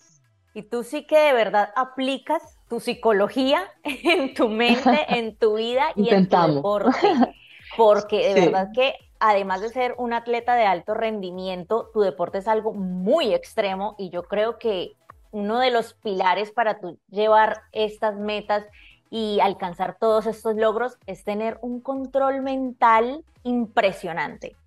Y 0.54 0.64
tú 0.64 0.82
sí 0.84 1.06
que 1.06 1.18
de 1.18 1.32
verdad 1.32 1.72
aplicas 1.76 2.42
tu 2.68 2.80
psicología 2.80 3.62
en 3.84 4.34
tu 4.34 4.48
mente, 4.48 4.98
en 5.18 5.36
tu 5.36 5.56
vida 5.56 5.94
y 5.96 6.10
en 6.10 6.28
tu 6.28 6.40
Intentamos. 6.40 6.42
deporte, 6.42 7.22
porque 7.74 8.28
de 8.28 8.34
Sí, 8.34 8.40
verdad 8.40 8.70
que 8.74 8.94
además 9.18 9.60
de 9.62 9.70
ser 9.70 9.94
un 9.98 10.12
atleta 10.12 10.54
de 10.56 10.66
alto 10.66 10.94
rendimiento, 10.94 11.90
tu 11.94 12.00
deporte 12.00 12.38
es 12.38 12.48
algo 12.48 12.74
muy 12.74 13.32
extremo 13.34 13.94
y 13.98 14.10
yo 14.10 14.24
creo 14.24 14.58
que 14.58 14.96
uno 15.32 15.60
de 15.60 15.70
los 15.72 15.94
pilares 15.94 16.52
para 16.52 16.80
tú 16.80 17.00
llevar 17.10 17.62
estas 17.72 18.16
metas 18.18 18.66
y 19.10 19.40
alcanzar 19.40 19.98
todos 20.00 20.26
estos 20.26 20.56
logros 20.56 20.98
es 21.06 21.24
tener 21.24 21.58
un 21.62 21.82
control 21.82 22.42
mental 22.42 23.24
impresionante. 23.44 24.58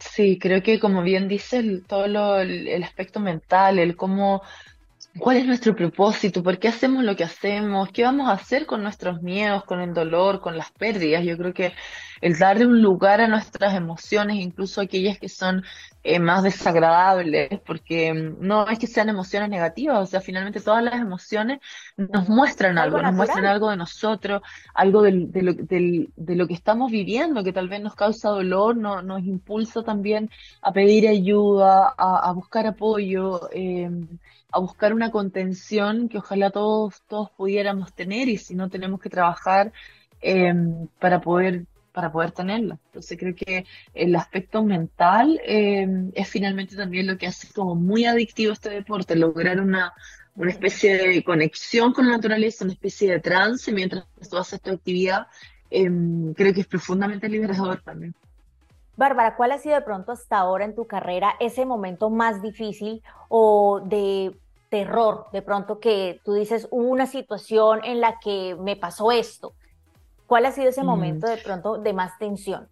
sí, 0.00 0.38
creo 0.38 0.62
que 0.62 0.78
como 0.80 1.02
bien 1.02 1.28
dice, 1.28 1.58
el- 1.58 1.86
todo 1.86 2.06
lo- 2.08 2.38
el 2.40 2.82
aspecto 2.82 3.20
mental, 3.20 3.78
el 3.78 3.96
cómo 3.96 4.42
¿Cuál 5.18 5.38
es 5.38 5.46
nuestro 5.46 5.76
propósito? 5.76 6.42
¿Por 6.42 6.58
qué 6.58 6.68
hacemos 6.68 7.04
lo 7.04 7.16
que 7.16 7.24
hacemos? 7.24 7.90
¿Qué 7.92 8.04
vamos 8.04 8.28
a 8.28 8.32
hacer 8.34 8.66
con 8.66 8.82
nuestros 8.82 9.22
miedos, 9.22 9.64
con 9.64 9.80
el 9.80 9.94
dolor, 9.94 10.40
con 10.40 10.58
las 10.58 10.72
pérdidas? 10.72 11.24
Yo 11.24 11.38
creo 11.38 11.54
que 11.54 11.74
el 12.20 12.38
darle 12.38 12.66
un 12.66 12.82
lugar 12.82 13.20
a 13.20 13.28
nuestras 13.28 13.74
emociones, 13.74 14.36
incluso 14.38 14.80
aquellas 14.80 15.18
que 15.18 15.28
son 15.28 15.64
eh, 16.14 16.18
más 16.20 16.42
desagradables, 16.42 17.60
porque 17.66 18.12
mm, 18.14 18.36
no 18.46 18.68
es 18.68 18.78
que 18.78 18.86
sean 18.86 19.08
emociones 19.08 19.48
negativas, 19.50 19.98
o 20.02 20.06
sea, 20.06 20.20
finalmente 20.20 20.60
todas 20.60 20.82
las 20.84 20.94
emociones 21.00 21.60
nos 21.96 22.28
muestran 22.28 22.78
Algo 22.78 22.98
algo, 22.98 23.02
nos 23.02 23.12
muestran 23.14 23.46
algo 23.46 23.70
de 23.70 23.76
nosotros, 23.76 24.42
algo 24.74 25.02
del- 25.02 25.32
de 25.32 25.42
lo, 25.42 25.52
del- 25.54 26.12
de 26.16 26.36
lo 26.36 26.46
que 26.46 26.54
estamos 26.54 26.90
viviendo, 26.90 27.42
que 27.44 27.52
tal 27.52 27.68
vez 27.68 27.80
nos 27.82 27.94
causa 27.94 28.28
dolor, 28.30 28.76
no- 28.76 29.02
nos 29.02 29.22
impulsa 29.24 29.82
también 29.82 30.30
a 30.62 30.72
pedir 30.72 31.08
ayuda, 31.08 31.94
a, 31.96 32.28
a 32.28 32.32
buscar 32.32 32.66
apoyo. 32.66 33.48
em, 33.52 34.18
a 34.52 34.58
buscar 34.60 34.94
una 34.94 35.10
contención 35.10 36.08
que 36.08 36.18
ojalá 36.18 36.50
todos, 36.50 37.02
todos 37.08 37.30
pudiéramos 37.32 37.92
tener 37.94 38.28
y 38.28 38.38
si 38.38 38.54
no 38.54 38.70
tenemos 38.70 39.00
que 39.00 39.10
trabajar 39.10 39.72
eh, 40.20 40.54
para 40.98 41.20
poder, 41.20 41.66
para 41.96 42.12
poder 42.12 42.30
tenerla. 42.30 42.78
Entonces 42.88 43.18
creo 43.18 43.34
que 43.34 43.64
el 43.94 44.14
aspecto 44.16 44.62
mental 44.62 45.40
eh, 45.46 45.88
es 46.12 46.28
finalmente 46.28 46.76
también 46.76 47.06
lo 47.06 47.16
que 47.16 47.26
hace 47.26 47.50
como 47.54 47.74
muy 47.74 48.04
adictivo 48.04 48.52
este 48.52 48.68
deporte, 48.68 49.16
lograr 49.16 49.62
una, 49.62 49.94
una 50.34 50.50
especie 50.50 50.98
de 50.98 51.24
conexión 51.24 51.94
con 51.94 52.06
la 52.06 52.12
naturaleza, 52.12 52.64
una 52.66 52.74
especie 52.74 53.10
de 53.10 53.20
trance 53.20 53.72
mientras 53.72 54.04
tú 54.30 54.36
haces 54.36 54.60
tu 54.60 54.72
actividad. 54.72 55.28
eh, 55.70 55.90
creo 56.36 56.52
que 56.52 56.60
es 56.60 56.66
profundamente 56.66 57.30
liberador 57.30 57.80
también. 57.80 58.14
Bárbara, 58.98 59.34
¿cuál 59.34 59.52
ha 59.52 59.58
sido 59.58 59.76
de 59.76 59.80
pronto 59.80 60.12
hasta 60.12 60.36
ahora 60.36 60.66
en 60.66 60.74
tu 60.74 60.86
carrera 60.86 61.32
ese 61.40 61.64
momento 61.64 62.10
más 62.10 62.42
difícil 62.42 63.02
o 63.30 63.80
de 63.82 64.36
terror? 64.68 65.28
De 65.32 65.40
pronto 65.40 65.80
que 65.80 66.20
tú 66.26 66.34
dices, 66.34 66.68
hubo 66.70 66.90
una 66.90 67.06
situación 67.06 67.80
en 67.84 68.02
la 68.02 68.18
que 68.18 68.54
me 68.60 68.76
pasó 68.76 69.12
esto. 69.12 69.54
¿Cuál 70.26 70.46
ha 70.46 70.52
sido 70.52 70.68
ese 70.68 70.82
Mm. 70.82 70.86
momento 70.86 71.26
de 71.26 71.36
pronto 71.38 71.78
de 71.78 71.92
más 71.92 72.18
tensión? 72.18 72.68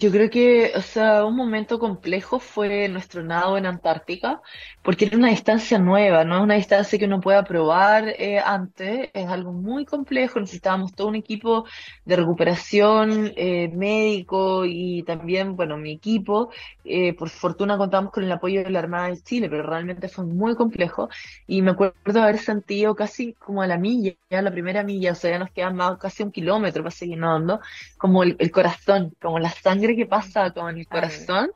Yo 0.00 0.12
creo 0.12 0.30
que, 0.30 0.72
o 0.76 0.80
sea, 0.82 1.24
un 1.24 1.34
momento 1.34 1.78
complejo 1.80 2.38
fue 2.38 2.88
nuestro 2.88 3.24
nado 3.24 3.56
en 3.58 3.66
Antártica, 3.66 4.40
porque 4.82 5.06
era 5.06 5.16
una 5.16 5.30
distancia 5.30 5.78
nueva, 5.78 6.24
no 6.24 6.36
es 6.36 6.42
una 6.42 6.54
distancia 6.54 6.98
que 6.98 7.06
uno 7.06 7.20
pueda 7.20 7.42
probar 7.42 8.06
eh, 8.06 8.38
antes, 8.38 9.10
es 9.12 9.26
algo 9.26 9.52
muy 9.52 9.84
complejo, 9.86 10.38
necesitábamos 10.38 10.92
todo 10.94 11.08
un 11.08 11.16
equipo 11.16 11.64
de 12.04 12.16
recuperación 12.16 13.32
eh, 13.34 13.70
médico 13.74 14.64
y 14.66 15.02
también, 15.02 15.56
bueno, 15.56 15.76
mi 15.78 15.92
equipo, 15.92 16.50
eh, 16.84 17.14
por 17.14 17.30
fortuna 17.30 17.76
contamos 17.76 18.12
con 18.12 18.22
el 18.24 18.30
apoyo 18.32 18.62
de 18.62 18.70
la 18.70 18.78
Armada 18.78 19.08
de 19.08 19.20
Chile, 19.22 19.48
pero 19.50 19.64
realmente 19.64 20.08
fue 20.08 20.24
muy 20.26 20.54
complejo 20.54 21.08
y 21.46 21.60
me 21.62 21.72
acuerdo 21.72 22.22
haber 22.22 22.38
sentido 22.38 22.94
casi 22.94 23.34
como 23.34 23.62
a 23.62 23.66
la 23.66 23.78
milla, 23.78 24.12
ya 24.30 24.42
la 24.42 24.52
primera 24.52 24.84
milla, 24.84 25.12
o 25.12 25.14
sea, 25.16 25.30
ya 25.32 25.38
nos 25.40 25.50
quedan 25.50 25.74
más, 25.76 25.98
casi 25.98 26.22
un 26.22 26.30
kilómetro 26.30 26.82
para 26.82 26.94
seguir 26.94 27.18
nadando 27.18 27.60
como 27.96 28.22
el, 28.22 28.36
el 28.38 28.50
corazón, 28.52 29.14
como 29.20 29.38
la 29.38 29.50
sangre 29.50 29.87
que 29.96 30.06
pasa 30.06 30.50
con 30.50 30.76
el 30.76 30.86
corazón, 30.86 31.50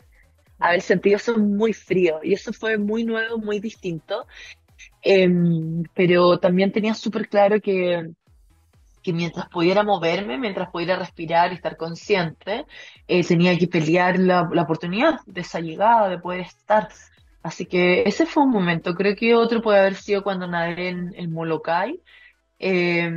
no. 0.59 0.67
haber 0.67 0.81
sentido 0.81 1.17
eso 1.17 1.37
muy 1.39 1.73
frío. 1.73 2.21
Y 2.23 2.35
eso 2.35 2.53
fue 2.53 2.79
muy 2.79 3.05
nuevo, 3.05 3.39
muy 3.39 3.61
distinto. 3.61 4.27
Em, 5.03 5.83
pero 5.95 6.39
también 6.39 6.73
tenía 6.73 6.95
súper 6.95 7.29
claro 7.29 7.61
que, 7.61 8.11
que 9.03 9.13
mientras 9.13 9.49
pudiera 9.49 9.83
moverme, 9.83 10.39
mientras 10.39 10.71
pudiera 10.71 10.97
respirar 10.97 11.53
y 11.53 11.57
estar 11.57 11.77
consciente, 11.77 12.67
eh, 13.09 13.25
tenía 13.25 13.57
que 13.59 13.69
pelear 13.69 14.19
la, 14.19 14.49
la 14.53 14.63
oportunidad 14.63 15.21
de 15.27 15.41
esa 15.41 15.61
llegada, 15.61 16.09
de 16.09 16.19
poder 16.19 16.41
estar. 16.41 16.89
Así 17.43 17.67
que 17.67 18.03
ese 18.05 18.27
fue 18.27 18.45
un 18.45 18.51
momento. 18.51 18.95
Creo 18.95 19.17
que 19.17 19.35
otro 19.35 19.61
puede 19.63 19.81
haber 19.81 19.97
sido 19.97 20.23
cuando 20.23 20.47
nadé 20.47 20.89
en 20.89 21.13
el 21.17 21.29
Molokai 21.29 22.01
eh, 22.63 23.11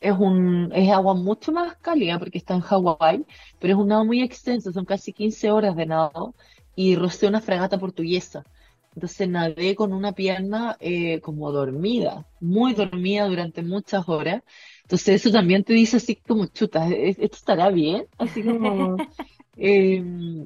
es 0.00 0.12
un, 0.18 0.70
es 0.74 0.90
agua 0.92 1.14
mucho 1.14 1.52
más 1.52 1.76
cálida 1.78 2.18
porque 2.18 2.38
está 2.38 2.54
en 2.54 2.60
Hawái, 2.62 3.26
pero 3.58 3.74
es 3.74 3.80
un 3.80 3.88
nado 3.88 4.04
muy 4.04 4.22
extenso, 4.22 4.72
son 4.72 4.84
casi 4.86 5.12
15 5.14 5.50
horas 5.50 5.76
de 5.76 5.86
nado 5.86 6.34
y 6.74 6.96
rocé 6.96 7.28
una 7.28 7.40
fragata 7.40 7.78
portuguesa. 7.78 8.46
Entonces 8.94 9.28
nadé 9.28 9.76
con 9.76 9.92
una 9.92 10.12
pierna 10.12 10.76
eh, 10.80 11.20
como 11.20 11.52
dormida, 11.52 12.26
muy 12.40 12.74
dormida 12.74 13.26
durante 13.28 13.62
muchas 13.62 14.08
horas. 14.08 14.42
Entonces 14.82 15.20
eso 15.20 15.30
también 15.32 15.64
te 15.64 15.72
dice 15.74 15.98
así 15.98 16.16
como 16.16 16.46
chuta, 16.48 16.88
¿e- 16.88 17.10
¿esto 17.10 17.36
estará 17.36 17.70
bien? 17.70 18.06
Así 18.18 18.44
como... 18.44 19.02
eh, 19.56 20.02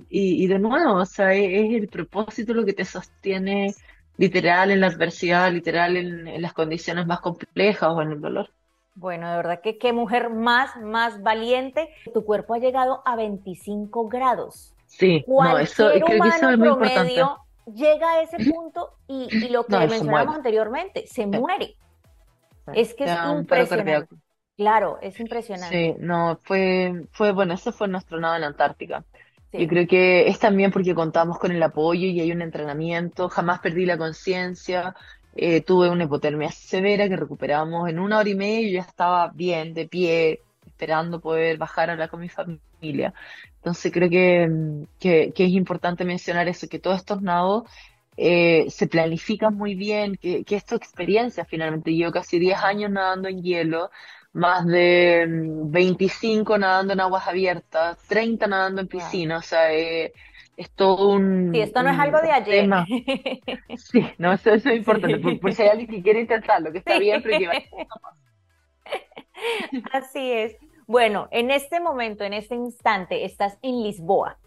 y, 0.08 0.44
y 0.44 0.46
de 0.46 0.58
nuevo, 0.58 0.94
o 1.00 1.06
sea, 1.06 1.34
es, 1.34 1.50
es 1.66 1.74
el 1.82 1.88
propósito 1.88 2.54
lo 2.54 2.64
que 2.64 2.72
te 2.74 2.84
sostiene 2.84 3.76
literal 4.16 4.70
en 4.70 4.80
la 4.80 4.88
adversidad, 4.88 5.52
literal 5.52 5.96
en, 5.96 6.26
en 6.28 6.42
las 6.42 6.52
condiciones 6.54 7.06
más 7.06 7.20
complejas 7.20 7.90
o 7.90 8.02
en 8.02 8.12
el 8.12 8.20
dolor. 8.20 8.50
Bueno, 8.94 9.28
de 9.30 9.36
verdad 9.36 9.60
que 9.62 9.78
qué 9.78 9.92
mujer 9.92 10.30
más, 10.30 10.76
más 10.76 11.22
valiente. 11.22 11.90
Tu 12.12 12.24
cuerpo 12.24 12.54
ha 12.54 12.58
llegado 12.58 13.02
a 13.06 13.16
25 13.16 14.08
grados. 14.08 14.74
Sí, 14.86 15.26
no, 15.36 15.58
eso, 15.58 15.90
Cualquier 15.90 16.04
creo 16.04 16.20
que 16.20 16.28
eso 16.28 16.46
humano 16.46 16.50
es 16.50 16.58
muy 16.58 16.68
importante. 16.68 17.30
llega 17.66 18.12
a 18.14 18.22
ese 18.22 18.40
punto 18.40 18.98
y, 19.08 19.34
y 19.38 19.48
lo 19.50 19.68
No, 19.68 19.78
que 19.78 19.88
mencionábamos 19.88 20.36
muere. 20.36 20.36
anteriormente, 20.36 21.06
se 21.06 21.26
muere. 21.26 21.76
sí. 22.66 22.72
Es 22.72 22.94
que 22.94 23.04
Te 23.04 23.12
es 23.12 23.24
impresionante. 23.26 24.16
Claro, 24.56 24.98
es 25.02 25.20
impresionante. 25.20 25.86
Sí, 25.86 25.94
no, 25.98 26.38
fue, 26.44 27.06
fue, 27.12 27.32
bueno, 27.32 27.54
ese 27.54 27.72
fue 27.72 27.88
nuestro 27.88 28.20
nado 28.20 28.36
en 28.36 28.44
Antártica. 28.44 29.04
Yo 29.56 29.68
creo 29.68 29.86
que 29.86 30.26
es 30.26 30.40
también 30.40 30.72
porque 30.72 30.96
contamos 30.96 31.38
con 31.38 31.52
el 31.52 31.62
apoyo 31.62 32.08
y 32.08 32.18
hay 32.18 32.32
un 32.32 32.42
entrenamiento, 32.42 33.28
jamás 33.28 33.60
perdí 33.60 33.86
la 33.86 33.96
conciencia, 33.96 34.96
eh, 35.36 35.60
tuve 35.60 35.88
una 35.90 36.04
hipotermia 36.04 36.50
severa 36.50 37.08
que 37.08 37.16
recuperamos 37.16 37.88
en 37.88 38.00
una 38.00 38.18
hora 38.18 38.28
y 38.28 38.34
media 38.34 38.68
y 38.68 38.72
ya 38.72 38.80
estaba 38.80 39.28
bien, 39.28 39.72
de 39.72 39.86
pie, 39.86 40.40
esperando 40.66 41.20
poder 41.20 41.56
bajar 41.56 41.88
a 41.88 41.92
hablar 41.92 42.10
con 42.10 42.20
mi 42.20 42.28
familia. 42.28 43.14
Entonces 43.56 43.92
creo 43.92 44.10
que, 44.10 44.50
que, 44.98 45.32
es 45.36 45.50
importante 45.50 46.04
mencionar 46.04 46.48
eso, 46.48 46.68
que 46.68 46.80
todos 46.80 46.96
estos 46.96 47.22
nados 47.22 47.62
eh, 48.16 48.66
se 48.70 48.88
planifican 48.88 49.54
muy 49.54 49.76
bien, 49.76 50.16
que, 50.16 50.42
que 50.42 50.56
es 50.56 50.72
experiencia 50.72 51.44
finalmente. 51.44 51.96
Yo 51.96 52.10
casi 52.10 52.40
10 52.40 52.58
años 52.58 52.90
nadando 52.90 53.28
en 53.28 53.40
hielo, 53.40 53.90
más 54.34 54.66
de 54.66 55.26
mm, 55.28 55.70
25 55.72 56.58
nadando 56.58 56.92
en 56.92 57.00
aguas 57.00 57.26
abiertas, 57.28 57.98
30 58.08 58.46
nadando 58.48 58.82
en 58.82 58.88
Wow. 58.88 59.00
piscina, 59.00 59.38
o 59.38 59.42
sea, 59.42 59.72
eh, 59.74 60.12
es 60.56 60.70
todo 60.72 61.16
Sí, 61.52 61.60
un, 61.60 61.60
esto 61.60 61.82
no 61.82 61.90
es 61.90 61.98
algo 61.98 62.20
de 62.20 62.30
ayer. 62.32 62.62
tema. 62.62 62.86
Sí, 63.76 64.06
no, 64.18 64.32
eso, 64.32 64.50
eso 64.52 64.70
es 64.70 64.76
importante, 64.76 65.18
por, 65.18 65.40
por 65.40 65.50
Sí. 65.50 65.56
si 65.56 65.62
hay 65.62 65.68
alguien 65.70 65.90
que 65.90 66.02
quiere 66.02 66.20
intentarlo, 66.20 66.72
que 66.72 66.78
está 66.78 66.98
bien, 66.98 67.22
pero 67.22 67.38
que 67.38 67.46
vaya. 67.48 67.60
Sí. 69.70 69.82
Así 69.92 70.32
es. 70.32 70.56
Bueno, 70.86 71.28
en 71.30 71.50
este 71.50 71.80
momento, 71.80 72.24
en 72.24 72.34
este 72.34 72.54
instante, 72.54 73.24
estás 73.24 73.58
en 73.62 73.82
Lisboa. 73.82 74.38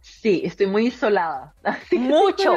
Sí, 0.00 0.42
estoy 0.44 0.66
muy 0.68 0.86
isolada, 0.86 1.54
así 1.64 1.98
Mucho, 1.98 2.52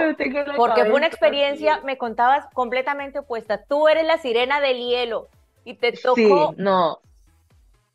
porque 0.55 0.85
fue 0.85 0.93
una 0.93 1.07
experiencia, 1.07 1.77
sí. 1.77 1.81
me 1.85 1.97
contabas, 1.97 2.45
completamente 2.53 3.19
opuesta. 3.19 3.63
Tú 3.63 3.87
eres 3.87 4.05
la 4.05 4.19
sirena 4.19 4.59
del 4.61 4.77
hielo 4.77 5.29
y 5.69 5.75
te 5.75 5.93
Sí, 5.93 6.01
tocó 6.03 6.53
no, 6.57 6.99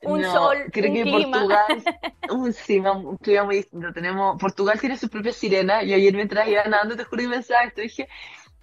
un 0.02 0.20
no, 0.20 0.32
sol, 0.32 0.56
creo 0.70 0.92
un 0.92 0.92
que 0.92 1.02
clima. 1.02 1.30
Portugal, 1.30 1.66
un 2.30 2.52
clima, 2.52 2.92
un 2.92 3.16
clima 3.18 3.44
muy 3.44 3.56
distinto. 3.56 3.92
Tenemos, 3.92 4.38
Portugal 4.40 4.78
tiene 4.80 4.96
su 4.98 5.08
propia 5.08 5.32
sirena. 5.32 5.82
Yo 5.82 5.94
ayer 5.96 6.14
mientras 6.14 6.48
iba 6.48 6.64
nadando, 6.64 6.96
te 6.96 7.04
juro 7.04 7.22
que 7.22 7.28
pensaba 7.30 7.64
esto, 7.64 7.80
dije, 7.80 8.08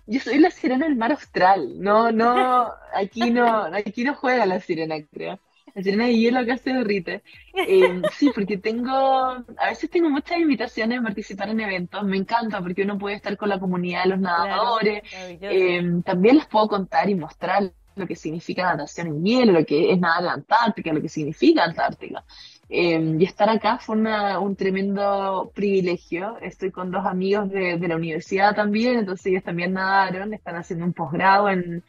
yo 0.05 0.19
soy 0.19 0.39
la 0.39 0.51
sirena 0.51 0.87
del 0.87 0.95
mar 0.97 1.11
austral. 1.11 1.79
No, 1.79 2.11
no, 2.11 2.71
aquí 2.95 3.31
no, 3.31 3.63
aquí 3.73 4.03
no 4.03 4.15
juega 4.15 4.45
la 4.45 4.59
sirena, 4.61 4.95
creo. 5.11 5.39
La 5.73 5.83
sirena 5.83 6.05
de 6.05 6.17
hielo 6.17 6.39
acá 6.39 6.57
se 6.57 6.71
derrite. 6.73 7.23
Eh, 7.63 8.05
sí, 8.11 8.31
porque 8.31 8.57
tengo, 8.57 8.91
a 8.91 9.67
veces 9.69 9.89
tengo 9.89 10.09
muchas 10.09 10.39
invitaciones 10.39 10.99
a 10.99 11.03
participar 11.03 11.49
en 11.49 11.61
eventos. 11.61 12.03
Me 12.03 12.17
encanta 12.17 12.61
porque 12.61 12.83
uno 12.83 12.97
puede 12.97 13.15
estar 13.15 13.37
con 13.37 13.49
la 13.49 13.59
comunidad 13.59 14.03
de 14.03 14.09
los 14.11 14.19
nadadores. 14.19 15.03
Eh, 15.13 15.81
también 16.05 16.37
les 16.37 16.47
puedo 16.47 16.67
contar 16.67 17.09
y 17.09 17.15
mostrar 17.15 17.73
lo 17.95 18.07
que 18.07 18.15
significa 18.15 18.63
natación 18.63 19.07
en 19.07 19.23
hielo, 19.25 19.51
lo 19.53 19.65
que 19.65 19.91
es 19.91 19.99
nadar 19.99 20.23
en 20.23 20.29
Antártica, 20.29 20.93
lo 20.93 21.01
que 21.01 21.09
significa 21.09 21.63
Antártica. 21.65 22.23
Eh, 22.69 23.15
y 23.19 23.23
estar 23.25 23.49
acá 23.49 23.77
fue 23.79 23.97
una- 23.97 24.39
un 24.39 24.55
tremendo 24.55 25.51
privilegio. 25.53 26.37
Estoy 26.41 26.71
con 26.71 26.89
dos 26.91 27.05
amigos 27.05 27.49
de, 27.49 27.77
de 27.77 27.87
la 27.87 27.95
universidad 27.97 28.55
también, 28.55 28.99
entonces 28.99 29.25
ellos 29.27 29.43
también 29.43 29.73
nadaron, 29.73 30.33
están 30.33 30.55
haciendo 30.55 30.85
un 30.85 30.93
posgrado 30.93 31.49
en, 31.49 31.83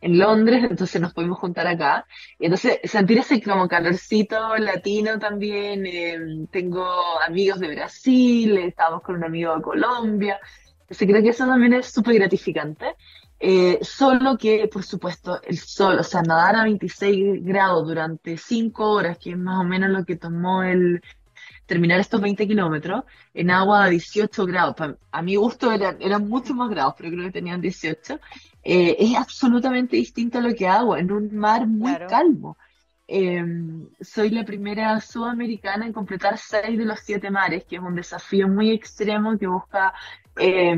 en 0.00 0.18
Londres, 0.18 0.64
entonces 0.70 1.00
nos 1.00 1.14
pudimos 1.14 1.38
juntar 1.38 1.66
acá. 1.66 2.06
Y 2.38 2.46
entonces 2.46 2.78
sentir 2.84 3.18
ese 3.18 3.40
como 3.42 3.68
calorcito 3.68 4.56
latino 4.56 5.18
también. 5.18 5.86
eh, 5.86 6.18
tengo 6.50 6.86
amigos 7.26 7.60
de 7.60 7.68
Brasil, 7.74 8.56
estábamos 8.58 9.02
con 9.02 9.16
un 9.16 9.24
amigo 9.24 9.56
de 9.56 9.62
Colombia. 9.62 10.38
Entonces 10.82 11.08
creo 11.08 11.22
que 11.22 11.30
eso 11.30 11.46
también 11.46 11.72
es 11.74 11.86
súper 11.86 12.14
gratificante. 12.16 12.94
Eh, 13.46 13.78
solo 13.82 14.38
que, 14.38 14.68
por 14.68 14.84
supuesto, 14.84 15.40
el 15.42 15.58
sol, 15.58 15.98
o 15.98 16.02
sea, 16.02 16.22
nadar 16.22 16.56
a 16.56 16.64
26 16.64 17.44
grados 17.44 17.86
durante 17.86 18.38
5 18.38 18.90
horas, 18.90 19.18
que 19.18 19.32
es 19.32 19.38
más 19.38 19.60
o 19.60 19.64
menos 19.64 19.90
lo 19.90 20.04
que 20.04 20.16
tomó 20.16 20.62
el 20.62 21.02
terminar 21.66 22.00
estos 22.00 22.20
20 22.22 22.46
kilómetros, 22.46 23.04
en 23.34 23.50
agua 23.50 23.84
a 23.84 23.88
18 23.90 24.46
grados. 24.46 24.74
Pa- 24.76 24.96
A 25.12 25.22
mi 25.22 25.36
gusto 25.36 25.72
eran, 25.72 25.96
eran 26.00 26.28
muchos 26.28 26.56
más 26.56 26.70
grados, 26.70 26.94
pero 26.96 27.10
creo 27.10 27.24
que 27.26 27.32
tenían 27.32 27.60
18. 27.60 28.20
Eh, 28.62 28.96
es 28.98 29.16
absolutamente 29.16 29.96
distinto 29.96 30.38
a 30.38 30.42
lo 30.42 30.54
que 30.54 30.66
hago 30.68 30.96
en 30.96 31.12
un 31.12 31.36
mar 31.36 31.66
muy 31.66 31.90
Claro. 31.92 32.06
calmo. 32.08 32.56
Eh, 33.06 33.44
soy 34.00 34.30
la 34.30 34.44
primera 34.44 34.98
sudamericana 35.00 35.86
en 35.86 35.92
completar 35.92 36.38
seis 36.38 36.78
de 36.78 36.84
los 36.86 37.00
siete 37.00 37.30
mares, 37.30 37.64
que 37.66 37.76
es 37.76 37.82
un 37.82 37.94
desafío 37.94 38.48
muy 38.48 38.70
extremo 38.70 39.38
que 39.38 39.46
busca 39.46 39.92
eh, 40.36 40.76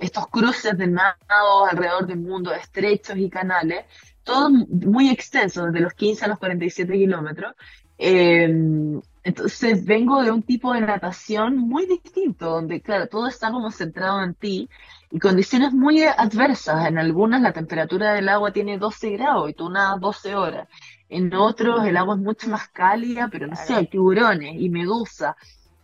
estos 0.00 0.28
cruces 0.28 0.76
de 0.76 0.86
nados 0.86 1.68
alrededor 1.70 2.06
del 2.06 2.18
mundo, 2.18 2.52
estrechos 2.52 3.16
y 3.16 3.28
canales, 3.30 3.84
todos 4.24 4.50
muy 4.50 5.10
extensos, 5.10 5.66
desde 5.66 5.80
los 5.80 5.94
15 5.94 6.24
a 6.24 6.28
los 6.28 6.38
47 6.38 6.92
kilómetros. 6.92 7.54
Eh, 7.98 9.00
entonces 9.26 9.84
vengo 9.84 10.22
de 10.22 10.30
un 10.30 10.44
tipo 10.44 10.72
de 10.72 10.82
natación 10.82 11.58
muy 11.58 11.84
distinto, 11.86 12.48
donde, 12.48 12.80
claro, 12.80 13.08
todo 13.08 13.26
está 13.26 13.50
como 13.50 13.72
centrado 13.72 14.22
en 14.22 14.34
ti 14.34 14.70
y 15.10 15.18
condiciones 15.18 15.72
muy 15.72 16.04
adversas. 16.04 16.86
En 16.86 16.96
algunas 16.96 17.42
la 17.42 17.52
temperatura 17.52 18.12
del 18.12 18.28
agua 18.28 18.52
tiene 18.52 18.78
12 18.78 19.10
grados 19.10 19.50
y 19.50 19.54
tú 19.54 19.68
nadas 19.68 20.00
12 20.00 20.36
horas. 20.36 20.68
En 21.08 21.34
otros 21.34 21.84
el 21.84 21.96
agua 21.96 22.14
es 22.14 22.20
mucho 22.20 22.48
más 22.48 22.68
cálida, 22.68 23.28
pero 23.30 23.48
no 23.48 23.56
sé, 23.56 23.74
hay 23.74 23.88
tiburones 23.88 24.54
y 24.60 24.68
medusas. 24.68 25.34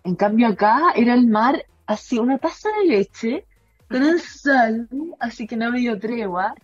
En 0.04 0.14
cambio 0.14 0.46
acá 0.46 0.92
era 0.94 1.14
el 1.14 1.26
mar 1.26 1.64
así, 1.86 2.18
una 2.18 2.38
taza 2.38 2.68
de 2.80 2.86
leche 2.88 3.46
con 3.88 4.02
el 4.02 4.20
sol, 4.20 4.88
así 5.20 5.46
que 5.46 5.56
no 5.56 5.70
me 5.70 5.80
dio 5.80 5.98
tregua. 5.98 6.54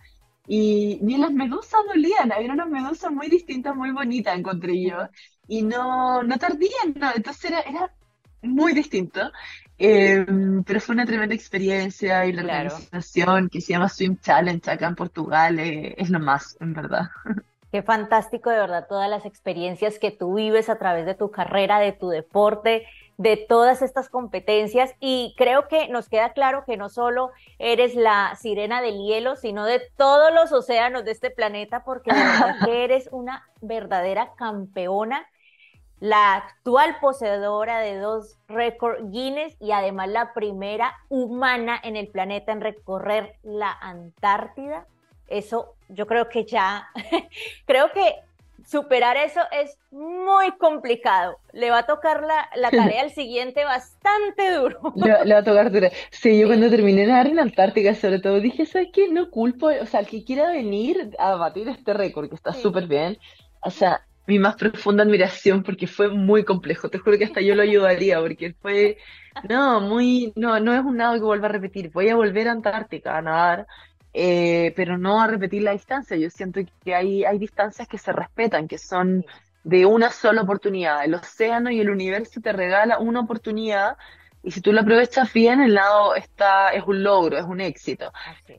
Y 0.47 0.99
ni 1.03 1.17
las 1.17 1.31
medusas 1.31 1.81
dolían, 1.87 2.31
había 2.31 2.51
unas 2.53 2.69
medusas 2.69 3.11
muy 3.11 3.29
distintas, 3.29 3.75
muy 3.75 3.91
bonitas, 3.91 4.37
encontré 4.37 4.81
yo. 4.83 5.07
Y 5.47 5.61
no, 5.63 6.23
no 6.23 6.37
tardían, 6.39 6.93
no. 6.95 7.11
Entonces 7.15 7.45
era, 7.51 7.61
era 7.61 7.93
muy 8.41 8.73
distinto. 8.73 9.31
Eh, 9.77 10.25
pero 10.65 10.81
fue 10.81 10.95
una 10.95 11.05
tremenda 11.05 11.35
experiencia 11.35 12.25
y 12.25 12.33
la 12.33 12.41
Claro. 12.41 12.89
organización 12.91 13.49
que 13.49 13.61
se 13.61 13.73
llama 13.73 13.89
Swim 13.89 14.17
Challenge 14.19 14.69
acá 14.71 14.87
en 14.87 14.95
Portugal 14.95 15.59
eh, 15.59 15.93
es 15.97 16.09
lo 16.09 16.19
más, 16.19 16.57
en 16.59 16.73
verdad. 16.73 17.09
Qué 17.71 17.83
fantástico, 17.83 18.49
de 18.49 18.57
verdad, 18.57 18.87
todas 18.89 19.09
las 19.09 19.25
experiencias 19.25 19.99
que 19.99 20.09
tú 20.11 20.33
vives 20.35 20.69
a 20.69 20.79
través 20.79 21.05
de 21.05 21.13
tu 21.15 21.29
carrera, 21.29 21.79
de 21.79 21.91
tu 21.93 22.09
deporte, 22.09 22.85
de 23.19 23.35
todas 23.35 23.81
estas 23.81 24.07
competencias. 24.07 24.95
Y 25.01 25.35
creo 25.37 25.67
que 25.67 25.89
nos 25.89 26.07
queda 26.07 26.31
claro 26.31 26.63
que 26.65 26.77
no 26.77 26.87
solo 26.87 27.31
eres 27.59 27.93
la 27.93 28.35
sirena 28.39 28.81
del 28.81 28.97
hielo, 28.97 29.35
sino 29.35 29.65
de 29.65 29.81
todos 29.97 30.33
los 30.33 30.53
océanos 30.53 31.03
de 31.03 31.11
este 31.11 31.29
planeta, 31.29 31.83
porque 31.83 32.13
de 32.13 32.19
verdad 32.23 32.55
que 32.63 32.83
eres 32.85 33.09
una 33.11 33.45
verdadera 33.59 34.35
campeona, 34.37 35.27
la 35.99 36.35
actual 36.35 36.95
poseedora 37.01 37.79
de 37.79 37.97
dos 37.97 38.37
récords 38.47 39.01
Guinness 39.11 39.53
y 39.59 39.73
además 39.73 40.07
la 40.07 40.33
primera 40.33 40.95
humana 41.09 41.77
en 41.83 41.97
el 41.97 42.07
planeta 42.07 42.53
en 42.53 42.61
recorrer 42.61 43.35
la 43.43 43.69
Antártida. 43.81 44.87
Eso 45.27 45.75
yo 45.89 46.07
creo 46.07 46.29
que 46.29 46.45
ya, 46.45 46.87
creo 47.65 47.91
que 47.91 48.15
superar 48.69 49.17
eso 49.17 49.41
es 49.51 49.77
muy 49.91 50.51
complicado. 50.57 51.37
Le 51.53 51.71
va 51.71 51.79
a 51.79 51.85
tocar 51.87 52.23
la, 52.23 52.49
la 52.55 52.71
tarea 52.75 53.01
al 53.03 53.11
siguiente 53.11 53.63
bastante 53.65 54.51
duro. 54.55 54.79
Le, 54.93 55.11
le 55.25 55.33
va 55.33 55.39
a 55.39 55.43
tocar 55.43 55.71
dura. 55.71 55.91
Sí, 56.11 56.39
yo 56.39 56.47
cuando 56.47 56.69
terminé 56.69 57.05
nadar 57.05 57.27
en 57.27 57.35
la 57.37 57.43
Antártica, 57.43 57.95
sobre 57.95 58.19
todo, 58.19 58.39
dije, 58.41 58.65
¿sabes 58.65 58.89
qué? 58.91 59.07
No 59.09 59.29
culpo, 59.29 59.67
o 59.67 59.85
sea, 59.85 60.01
el 60.01 60.07
que 60.07 60.23
quiera 60.23 60.49
venir 60.51 61.11
a 61.19 61.35
batir 61.35 61.69
este 61.69 61.93
récord, 61.93 62.27
que 62.29 62.35
está 62.35 62.53
Sí. 62.53 62.59
súper 62.61 62.87
bien, 62.87 63.17
o 63.61 63.69
sea, 63.71 64.01
mi 64.27 64.39
más 64.39 64.55
profunda 64.55 65.03
admiración 65.03 65.63
porque 65.63 65.87
fue 65.87 66.09
muy 66.09 66.43
complejo. 66.43 66.89
Te 66.89 66.97
juro 66.99 67.17
que 67.17 67.25
hasta 67.25 67.41
yo 67.41 67.55
lo 67.55 67.61
ayudaría 67.63 68.19
porque 68.19 68.55
fue, 68.61 68.97
no, 69.41 69.79
muy, 69.81 70.33
no, 70.35 70.59
no 70.59 70.73
es 70.73 70.81
un 70.83 70.97
nado 70.97 71.13
que 71.15 71.21
vuelva 71.21 71.47
a 71.47 71.51
repetir. 71.51 71.91
Voy 71.91 72.09
a 72.09 72.15
volver 72.15 72.47
a 72.47 72.51
Antártica 72.51 73.17
a 73.17 73.21
nadar, 73.21 73.67
eh, 74.13 74.73
pero 74.75 74.97
no 74.97 75.21
a 75.21 75.27
repetir 75.27 75.63
la 75.63 75.71
distancia. 75.71 76.17
Yo 76.17 76.29
siento 76.29 76.61
que 76.83 76.95
hay, 76.95 77.25
hay 77.25 77.37
distancias 77.37 77.87
que 77.87 77.97
se 77.97 78.11
respetan, 78.11 78.67
que 78.67 78.77
son 78.77 79.25
de 79.63 79.85
una 79.85 80.09
sola 80.11 80.41
oportunidad. 80.41 81.03
El 81.03 81.15
océano 81.15 81.69
y 81.69 81.79
el 81.79 81.89
universo 81.89 82.41
te 82.41 82.51
regala 82.53 82.99
una 82.99 83.21
oportunidad 83.21 83.97
y 84.41 84.51
si 84.51 84.61
tú 84.61 84.71
lo 84.71 84.81
aprovechas 84.81 85.33
bien, 85.33 85.59
el 85.59 85.73
nado 85.73 86.15
está, 86.15 86.69
es 86.69 86.83
un 86.87 87.03
logro, 87.03 87.37
es 87.37 87.43
un 87.43 87.59
éxito. 87.59 88.11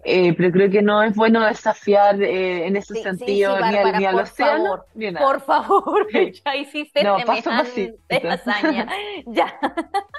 Eh, 0.05 0.35
pero 0.35 0.51
creo 0.51 0.71
que 0.71 0.83
no 0.83 1.03
es 1.03 1.15
bueno 1.17 1.45
desafiar 1.47 2.23
eh, 2.23 2.67
en 2.67 2.77
ese 2.77 2.95
Sí, 2.95 3.01
sí, 3.01 3.03
sentido 3.03 3.59
ni 3.59 3.77
al, 3.77 3.99
ni 3.99 4.05
al 4.05 4.15
por 4.15 4.23
océano 4.25 4.65
favor, 4.65 4.87
ni 4.95 5.07
a 5.07 5.13
nada. 5.13 5.27
Por 5.27 5.41
favor, 5.41 6.07
ya 6.45 6.57
hiciste 6.57 7.03
No, 7.03 7.17
paso 7.25 7.51
semejante 7.65 8.29
hazaña. 8.29 8.89
Ya. 9.27 9.59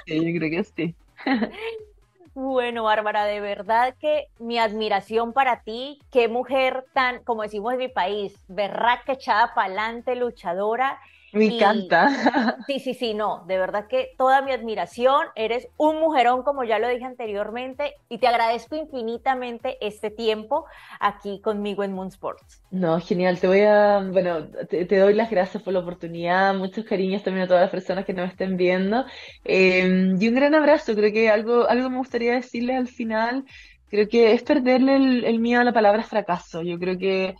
Yo 0.06 0.38
creo 0.38 0.50
que 0.50 0.64
sí. 0.64 0.94
Bueno, 2.34 2.84
Bárbara, 2.84 3.24
de 3.26 3.40
verdad 3.40 3.94
que 3.98 4.28
mi 4.38 4.58
admiración 4.58 5.34
para 5.34 5.62
ti, 5.62 5.98
qué 6.10 6.28
mujer 6.28 6.86
tan, 6.94 7.22
como 7.24 7.42
decimos 7.42 7.74
en 7.74 7.78
mi 7.78 7.88
país, 7.88 8.42
berraca, 8.48 9.12
echada 9.12 9.52
pa'lante, 9.54 10.16
luchadora. 10.16 10.98
Me 11.32 11.46
Y 11.46 11.46
encanta. 11.46 12.08
sí, 12.66 12.80
sí, 12.80 12.94
sí, 12.94 13.14
no, 13.14 13.44
de 13.46 13.58
verdad 13.58 13.86
que 13.88 14.14
toda 14.18 14.42
mi 14.42 14.52
admiración, 14.52 15.26
eres 15.34 15.68
un 15.76 15.98
mujerón, 16.00 16.42
como 16.44 16.64
ya 16.64 16.78
lo 16.78 16.88
dije 16.88 17.04
anteriormente, 17.04 17.94
y 18.08 18.18
te 18.18 18.28
agradezco 18.28 18.76
infinitamente 18.76 19.78
este 19.86 20.10
tiempo 20.10 20.66
aquí 21.00 21.40
conmigo 21.42 21.84
en 21.84 21.92
Moon 21.94 22.08
Sports. 22.08 22.62
No, 22.70 22.98
genial. 23.00 23.38
Te 23.38 23.46
voy 23.48 23.60
a, 23.60 23.98
bueno, 24.00 24.48
te, 24.70 24.86
te 24.86 24.96
doy 24.96 25.12
las 25.12 25.30
gracias 25.30 25.62
por 25.62 25.74
la 25.74 25.80
oportunidad, 25.80 26.54
muchos 26.54 26.86
cariños 26.86 27.22
también 27.22 27.44
a 27.44 27.46
todas 27.48 27.60
las 27.60 27.70
personas 27.70 28.06
que 28.06 28.14
nos 28.14 28.30
estén 28.30 28.56
viendo. 28.56 29.04
Eh, 29.44 30.14
y 30.18 30.28
un 30.28 30.34
gran 30.34 30.54
abrazo. 30.54 30.94
Creo 30.94 31.12
que 31.12 31.28
algo, 31.28 31.68
algo 31.68 31.90
me 31.90 31.98
gustaría 31.98 32.32
decirles 32.32 32.78
al 32.78 32.88
final. 32.88 33.44
Creo 33.92 34.08
que 34.08 34.32
es 34.32 34.42
perderle 34.42 34.96
el, 34.96 35.24
el 35.26 35.38
miedo 35.38 35.60
a 35.60 35.64
la 35.64 35.72
palabra 35.74 36.02
fracaso. 36.02 36.62
Yo 36.62 36.78
creo 36.78 36.96
que, 36.96 37.34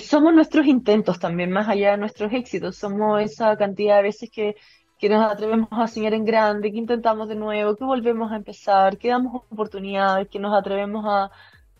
somos 0.00 0.34
nuestros 0.34 0.66
intentos 0.66 1.20
también, 1.20 1.52
más 1.52 1.68
allá 1.68 1.92
de 1.92 1.98
nuestros 1.98 2.32
éxitos. 2.32 2.76
Somos 2.76 3.22
esa 3.22 3.56
cantidad 3.56 3.98
de 3.98 4.02
veces 4.02 4.28
que, 4.28 4.56
que 4.98 5.08
nos 5.08 5.30
atrevemos 5.30 5.68
a 5.70 5.86
soñar 5.86 6.14
en 6.14 6.24
grande, 6.24 6.72
que 6.72 6.78
intentamos 6.78 7.28
de 7.28 7.36
nuevo, 7.36 7.76
que 7.76 7.84
volvemos 7.84 8.32
a 8.32 8.36
empezar, 8.36 8.98
que 8.98 9.10
damos 9.10 9.44
oportunidades, 9.48 10.26
que 10.28 10.40
nos 10.40 10.52
atrevemos 10.58 11.04
a 11.06 11.30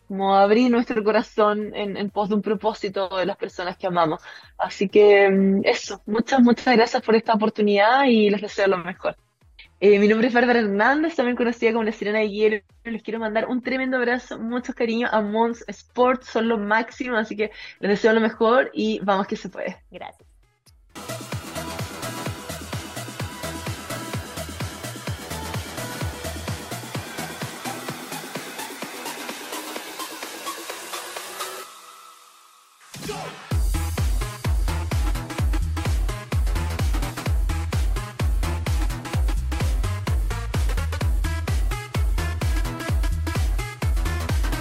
como 0.07 0.33
abrir 0.35 0.71
nuestro 0.71 1.03
corazón 1.03 1.75
en, 1.75 1.97
en 1.97 2.09
pos 2.09 2.29
de 2.29 2.35
un 2.35 2.41
propósito 2.41 3.09
de 3.17 3.25
las 3.25 3.35
personas 3.35 3.77
que 3.77 3.87
amamos. 3.87 4.21
Así 4.57 4.87
que 4.87 5.29
mm, 5.29 5.61
eso, 5.65 6.01
muchas, 6.05 6.39
muchas 6.41 6.73
gracias 6.77 7.03
por 7.03 7.15
esta 7.15 7.33
oportunidad 7.33 8.05
y 8.05 8.29
les 8.29 8.41
deseo 8.41 8.67
lo 8.67 8.77
mejor. 8.77 9.17
Eh, 9.85 9.99
mi 9.99 10.07
nombre 10.07 10.29
es 10.29 10.33
Bárbara 10.33 10.59
Hernández, 10.59 11.13
también 11.13 11.35
conocida 11.35 11.73
como 11.73 11.83
la 11.83 11.91
Sirena 11.91 12.19
de 12.19 12.29
Hielo. 12.29 12.61
Les 12.85 13.03
quiero 13.03 13.19
mandar 13.19 13.49
un 13.49 13.61
tremendo 13.61 13.97
abrazo, 13.97 14.39
muchos 14.39 14.73
cariños 14.75 15.09
a 15.11 15.19
Mons 15.19 15.65
Sports, 15.67 16.27
son 16.27 16.47
lo 16.47 16.57
máximo, 16.57 17.17
así 17.17 17.35
que 17.35 17.51
les 17.81 17.89
deseo 17.89 18.13
lo 18.13 18.21
mejor 18.21 18.71
y 18.73 19.01
vamos 19.03 19.27
que 19.27 19.35
se 19.35 19.49
puede. 19.49 19.75
Gracias. 19.91 20.32